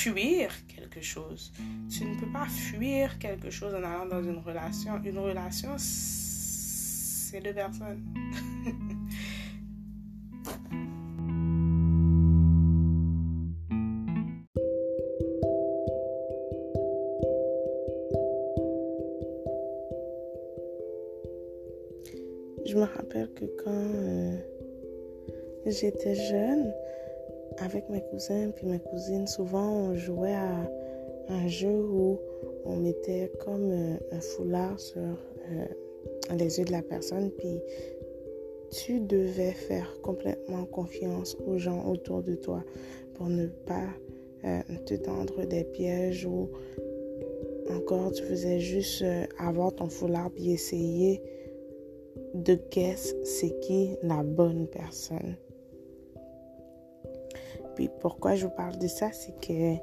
fuir 0.02 0.50
quelque 0.68 1.00
chose. 1.00 1.54
Tu 1.90 2.06
ne 2.06 2.20
peux 2.20 2.32
pas 2.32 2.48
fuir 2.48 3.20
quelque 3.20 3.52
chose 3.52 3.76
en 3.76 3.84
allant 3.84 4.08
dans 4.08 4.24
une 4.24 4.40
relation. 4.40 5.00
Une 5.04 5.20
relation, 5.20 5.76
c'est 5.78 7.40
deux 7.40 7.54
personnes. 7.54 8.04
Je 22.66 22.76
me 22.78 22.84
rappelle 22.84 23.30
que 23.34 23.46
quand 23.64 23.72
euh, 23.72 24.38
j'étais 25.68 26.16
jeune, 26.16 26.74
avec 27.62 27.89
mes 27.89 28.02
cousins 28.02 28.52
puis 28.56 28.67
mes 28.67 28.80
cousines, 28.80 29.28
souvent 29.28 29.71
on 29.71 29.95
jouait 29.95 30.34
à 30.34 30.69
un 31.30 31.47
jeu 31.47 31.84
où 31.84 32.19
on 32.65 32.76
mettait 32.76 33.32
comme 33.39 33.71
euh, 33.71 33.95
un 34.12 34.19
foulard 34.19 34.80
sur 34.80 35.02
euh, 35.02 35.65
les 36.36 36.60
yeux 36.60 36.65
de 36.65 36.71
la 36.71 36.82
personne, 36.82 37.32
puis 37.32 37.60
tu 38.71 39.00
devais 39.02 39.52
faire 39.52 40.02
complètement 40.02 40.65
confiance 40.65 41.38
aux 41.45 41.58
gens 41.58 41.86
autour 41.89 42.24
de 42.24 42.36
toi 42.36 42.63
pour 43.15 43.28
ne 43.28 43.47
pas 43.47 43.89
euh, 44.45 44.62
te 44.86 44.95
tendre 44.95 45.45
des 45.45 45.63
pièges 45.63 46.26
ou 46.26 46.50
encore 47.69 48.12
tu 48.12 48.24
faisais 48.24 48.60
juste 48.60 49.04
avoir 49.38 49.74
ton 49.76 49.88
foulard 49.88 50.32
puis 50.32 50.52
essayer 50.52 51.21
de 52.34 52.58
guess 52.71 53.15
c'est 53.24 53.60
qui 53.60 53.95
la 54.04 54.24
bonne 54.24 54.67
personne. 54.67 55.36
Puis 57.76 57.90
pourquoi 58.00 58.36
je 58.36 58.46
vous 58.46 58.54
parle 58.54 58.78
de 58.78 58.88
ça, 58.88 59.12
c'est 59.12 59.34
que 59.40 59.76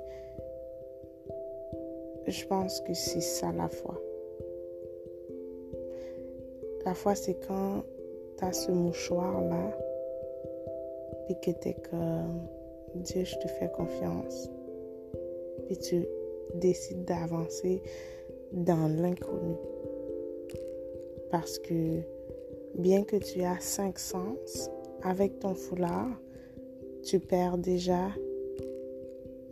je 2.27 2.46
pense 2.46 2.81
que 2.83 2.94
c'est 2.94 3.20
ça 3.20 3.53
la 3.53 3.68
foi. 3.68 4.01
La 6.85 6.94
foi, 6.94 7.14
c'est 7.14 7.38
quand 7.46 7.83
tu 8.37 8.44
as 8.44 8.53
ce 8.53 8.70
mouchoir-là, 8.70 9.77
puis 11.27 11.37
que 11.40 11.59
tu 11.59 11.68
es 11.68 11.77
comme 11.90 12.46
Dieu, 12.94 13.24
je 13.24 13.37
te 13.37 13.48
fais 13.48 13.70
confiance. 13.70 14.51
Puis 15.66 15.77
tu 15.79 16.07
décides 16.55 17.05
d'avancer 17.05 17.83
dans 18.53 18.88
l'inconnu. 18.88 19.57
Parce 21.31 21.59
que 21.59 22.01
bien 22.74 23.05
que 23.05 23.16
tu 23.16 23.42
as 23.42 23.61
cinq 23.61 23.98
sens, 23.98 24.70
avec 25.03 25.38
ton 25.38 25.55
foulard, 25.55 26.20
tu 27.04 27.20
perds 27.20 27.58
déjà 27.58 28.08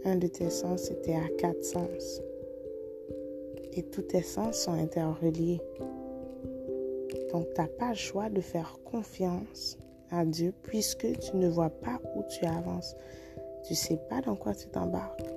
un 0.04 0.16
de 0.16 0.26
tes 0.26 0.50
sens, 0.50 0.82
c'était 0.82 1.14
à 1.14 1.28
quatre 1.38 1.64
sens. 1.64 2.20
Et 3.72 3.82
tous 3.82 4.02
tes 4.02 4.22
sens 4.22 4.56
sont 4.56 4.72
interreliés. 4.72 5.60
Donc, 7.32 7.46
tu 7.54 7.60
n'as 7.60 7.68
pas 7.68 7.90
le 7.90 7.96
choix 7.96 8.28
de 8.28 8.40
faire 8.40 8.78
confiance 8.84 9.78
à 10.10 10.24
Dieu 10.24 10.52
puisque 10.62 11.06
tu 11.18 11.36
ne 11.36 11.48
vois 11.48 11.70
pas 11.70 12.00
où 12.14 12.22
tu 12.28 12.44
avances. 12.44 12.96
Tu 13.64 13.72
ne 13.72 13.76
sais 13.76 13.98
pas 14.08 14.20
dans 14.20 14.36
quoi 14.36 14.54
tu 14.54 14.68
t'embarques. 14.68 15.28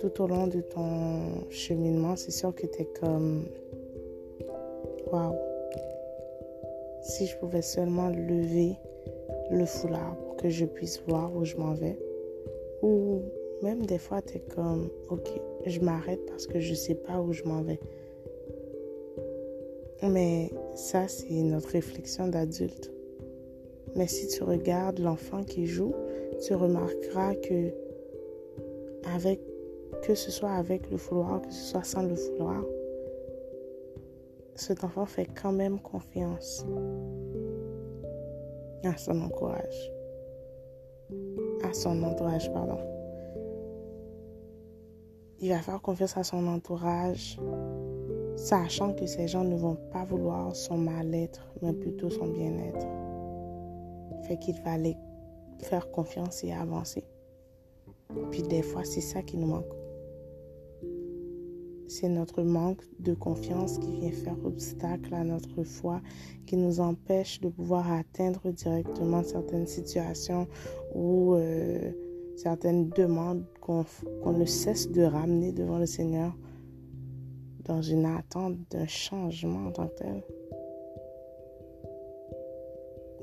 Tout 0.00 0.22
au 0.22 0.26
long 0.26 0.46
de 0.46 0.60
ton 0.60 1.48
cheminement, 1.50 2.16
c'est 2.16 2.30
sûr 2.30 2.54
que 2.54 2.66
tu 2.66 2.82
es 2.82 2.88
comme 3.00 3.44
Waouh! 5.12 5.36
Si 7.02 7.26
je 7.26 7.36
pouvais 7.36 7.62
seulement 7.62 8.08
lever 8.08 8.76
le 9.50 9.64
foulard 9.64 10.16
pour 10.16 10.36
que 10.36 10.48
je 10.48 10.64
puisse 10.64 11.02
voir 11.06 11.34
où 11.34 11.44
je 11.44 11.56
m'en 11.56 11.74
vais. 11.74 11.98
Ou 12.82 13.22
même 13.62 13.86
des 13.86 13.98
fois, 13.98 14.22
tu 14.22 14.36
es 14.36 14.40
comme, 14.40 14.90
ok, 15.10 15.28
je 15.66 15.80
m'arrête 15.80 16.24
parce 16.26 16.46
que 16.46 16.60
je 16.60 16.70
ne 16.70 16.76
sais 16.76 16.94
pas 16.94 17.20
où 17.20 17.32
je 17.32 17.44
m'en 17.44 17.62
vais. 17.62 17.80
Mais 20.02 20.50
ça, 20.74 21.08
c'est 21.08 21.32
notre 21.32 21.70
réflexion 21.70 22.28
d'adulte. 22.28 22.92
Mais 23.94 24.06
si 24.06 24.28
tu 24.28 24.42
regardes 24.42 24.98
l'enfant 24.98 25.42
qui 25.42 25.66
joue, 25.66 25.94
tu 26.44 26.54
remarqueras 26.54 27.34
que 27.36 27.70
avec 29.14 29.40
que 30.02 30.14
ce 30.14 30.30
soit 30.30 30.52
avec 30.52 30.90
le 30.90 30.98
foulard, 30.98 31.40
que 31.42 31.52
ce 31.52 31.70
soit 31.70 31.84
sans 31.84 32.02
le 32.02 32.14
foulard, 32.14 32.64
cet 34.54 34.84
enfant 34.84 35.06
fait 35.06 35.26
quand 35.40 35.52
même 35.52 35.80
confiance 35.80 36.66
à 38.86 38.96
son 38.96 39.20
entourage. 39.22 39.92
À 41.62 41.72
son 41.72 42.02
entourage, 42.02 42.52
pardon. 42.52 42.78
Il 45.40 45.50
va 45.50 45.58
faire 45.58 45.82
confiance 45.82 46.16
à 46.16 46.24
son 46.24 46.46
entourage, 46.46 47.38
sachant 48.36 48.94
que 48.94 49.06
ces 49.06 49.28
gens 49.28 49.44
ne 49.44 49.56
vont 49.56 49.76
pas 49.92 50.04
vouloir 50.04 50.56
son 50.56 50.78
mal-être, 50.78 51.46
mais 51.62 51.72
plutôt 51.72 52.10
son 52.10 52.28
bien-être. 52.28 52.86
Fait 54.26 54.38
qu'il 54.38 54.60
va 54.62 54.72
aller 54.72 54.96
faire 55.60 55.90
confiance 55.90 56.42
et 56.42 56.52
avancer. 56.52 57.04
Puis 58.30 58.42
des 58.42 58.62
fois, 58.62 58.84
c'est 58.84 59.00
ça 59.00 59.22
qui 59.22 59.36
nous 59.36 59.46
manque 59.46 59.85
c'est 61.88 62.08
notre 62.08 62.42
manque 62.42 62.82
de 62.98 63.14
confiance 63.14 63.78
qui 63.78 63.92
vient 63.92 64.12
faire 64.12 64.36
obstacle 64.44 65.14
à 65.14 65.24
notre 65.24 65.62
foi, 65.62 66.00
qui 66.46 66.56
nous 66.56 66.80
empêche 66.80 67.40
de 67.40 67.48
pouvoir 67.48 67.90
atteindre 67.92 68.50
directement 68.50 69.22
certaines 69.22 69.66
situations 69.66 70.46
ou 70.94 71.34
euh, 71.34 71.92
certaines 72.36 72.88
demandes 72.90 73.44
qu'on 73.60 73.84
ne 74.32 74.44
cesse 74.44 74.90
de 74.90 75.02
ramener 75.02 75.52
devant 75.52 75.78
le 75.78 75.86
Seigneur 75.86 76.36
dans 77.64 77.82
une 77.82 78.06
attente 78.06 78.56
d'un 78.70 78.86
changement 78.86 79.68
en 79.68 79.72
tant 79.72 79.88
que 79.88 79.94
tel. 79.96 80.22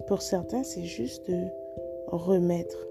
Pour 0.08 0.22
certains, 0.22 0.64
c'est 0.64 0.84
juste 0.84 1.30
de 1.30 1.46
remettre 2.08 2.88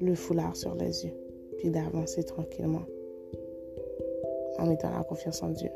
le 0.00 0.14
foulard 0.14 0.54
sur 0.56 0.74
les 0.74 1.04
yeux, 1.04 1.14
puis 1.58 1.70
d'avancer 1.70 2.22
tranquillement 2.22 2.82
en 4.58 4.66
mettant 4.66 4.90
la 4.90 5.04
confiance 5.04 5.42
en 5.42 5.50
Dieu. 5.50 5.70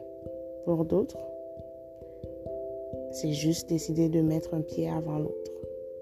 Pour 0.64 0.84
d'autres, 0.84 1.18
c'est 3.12 3.32
juste 3.32 3.68
décider 3.68 4.08
de 4.08 4.20
mettre 4.20 4.54
un 4.54 4.60
pied 4.60 4.88
avant 4.88 5.18
l'autre, 5.18 5.52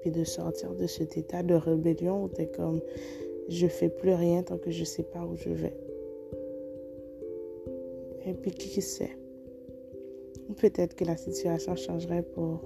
puis 0.01 0.11
de 0.11 0.25
sortir 0.25 0.75
de 0.75 0.87
cet 0.87 1.17
état 1.17 1.43
de 1.43 1.55
rébellion 1.55 2.25
où 2.25 2.29
tu 2.29 2.43
es 2.43 2.47
comme 2.47 2.81
je 3.49 3.67
fais 3.67 3.89
plus 3.89 4.15
rien 4.15 4.43
tant 4.43 4.59
que 4.59 4.71
je 4.71 4.85
sais 4.85 5.03
pas 5.03 5.21
où 5.21 5.37
je 5.37 5.51
vais. 5.51 5.77
Et 8.27 8.33
puis 8.33 8.53
qui 8.53 8.81
sait, 8.81 9.17
peut-être 10.57 10.95
que 10.97 11.05
la 11.05 11.17
situation 11.17 11.77
changerait 11.77 12.23
pour 12.23 12.61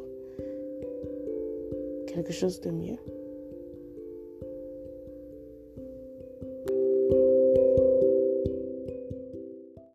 quelque 2.06 2.32
chose 2.32 2.60
de 2.60 2.70
mieux. 2.70 2.98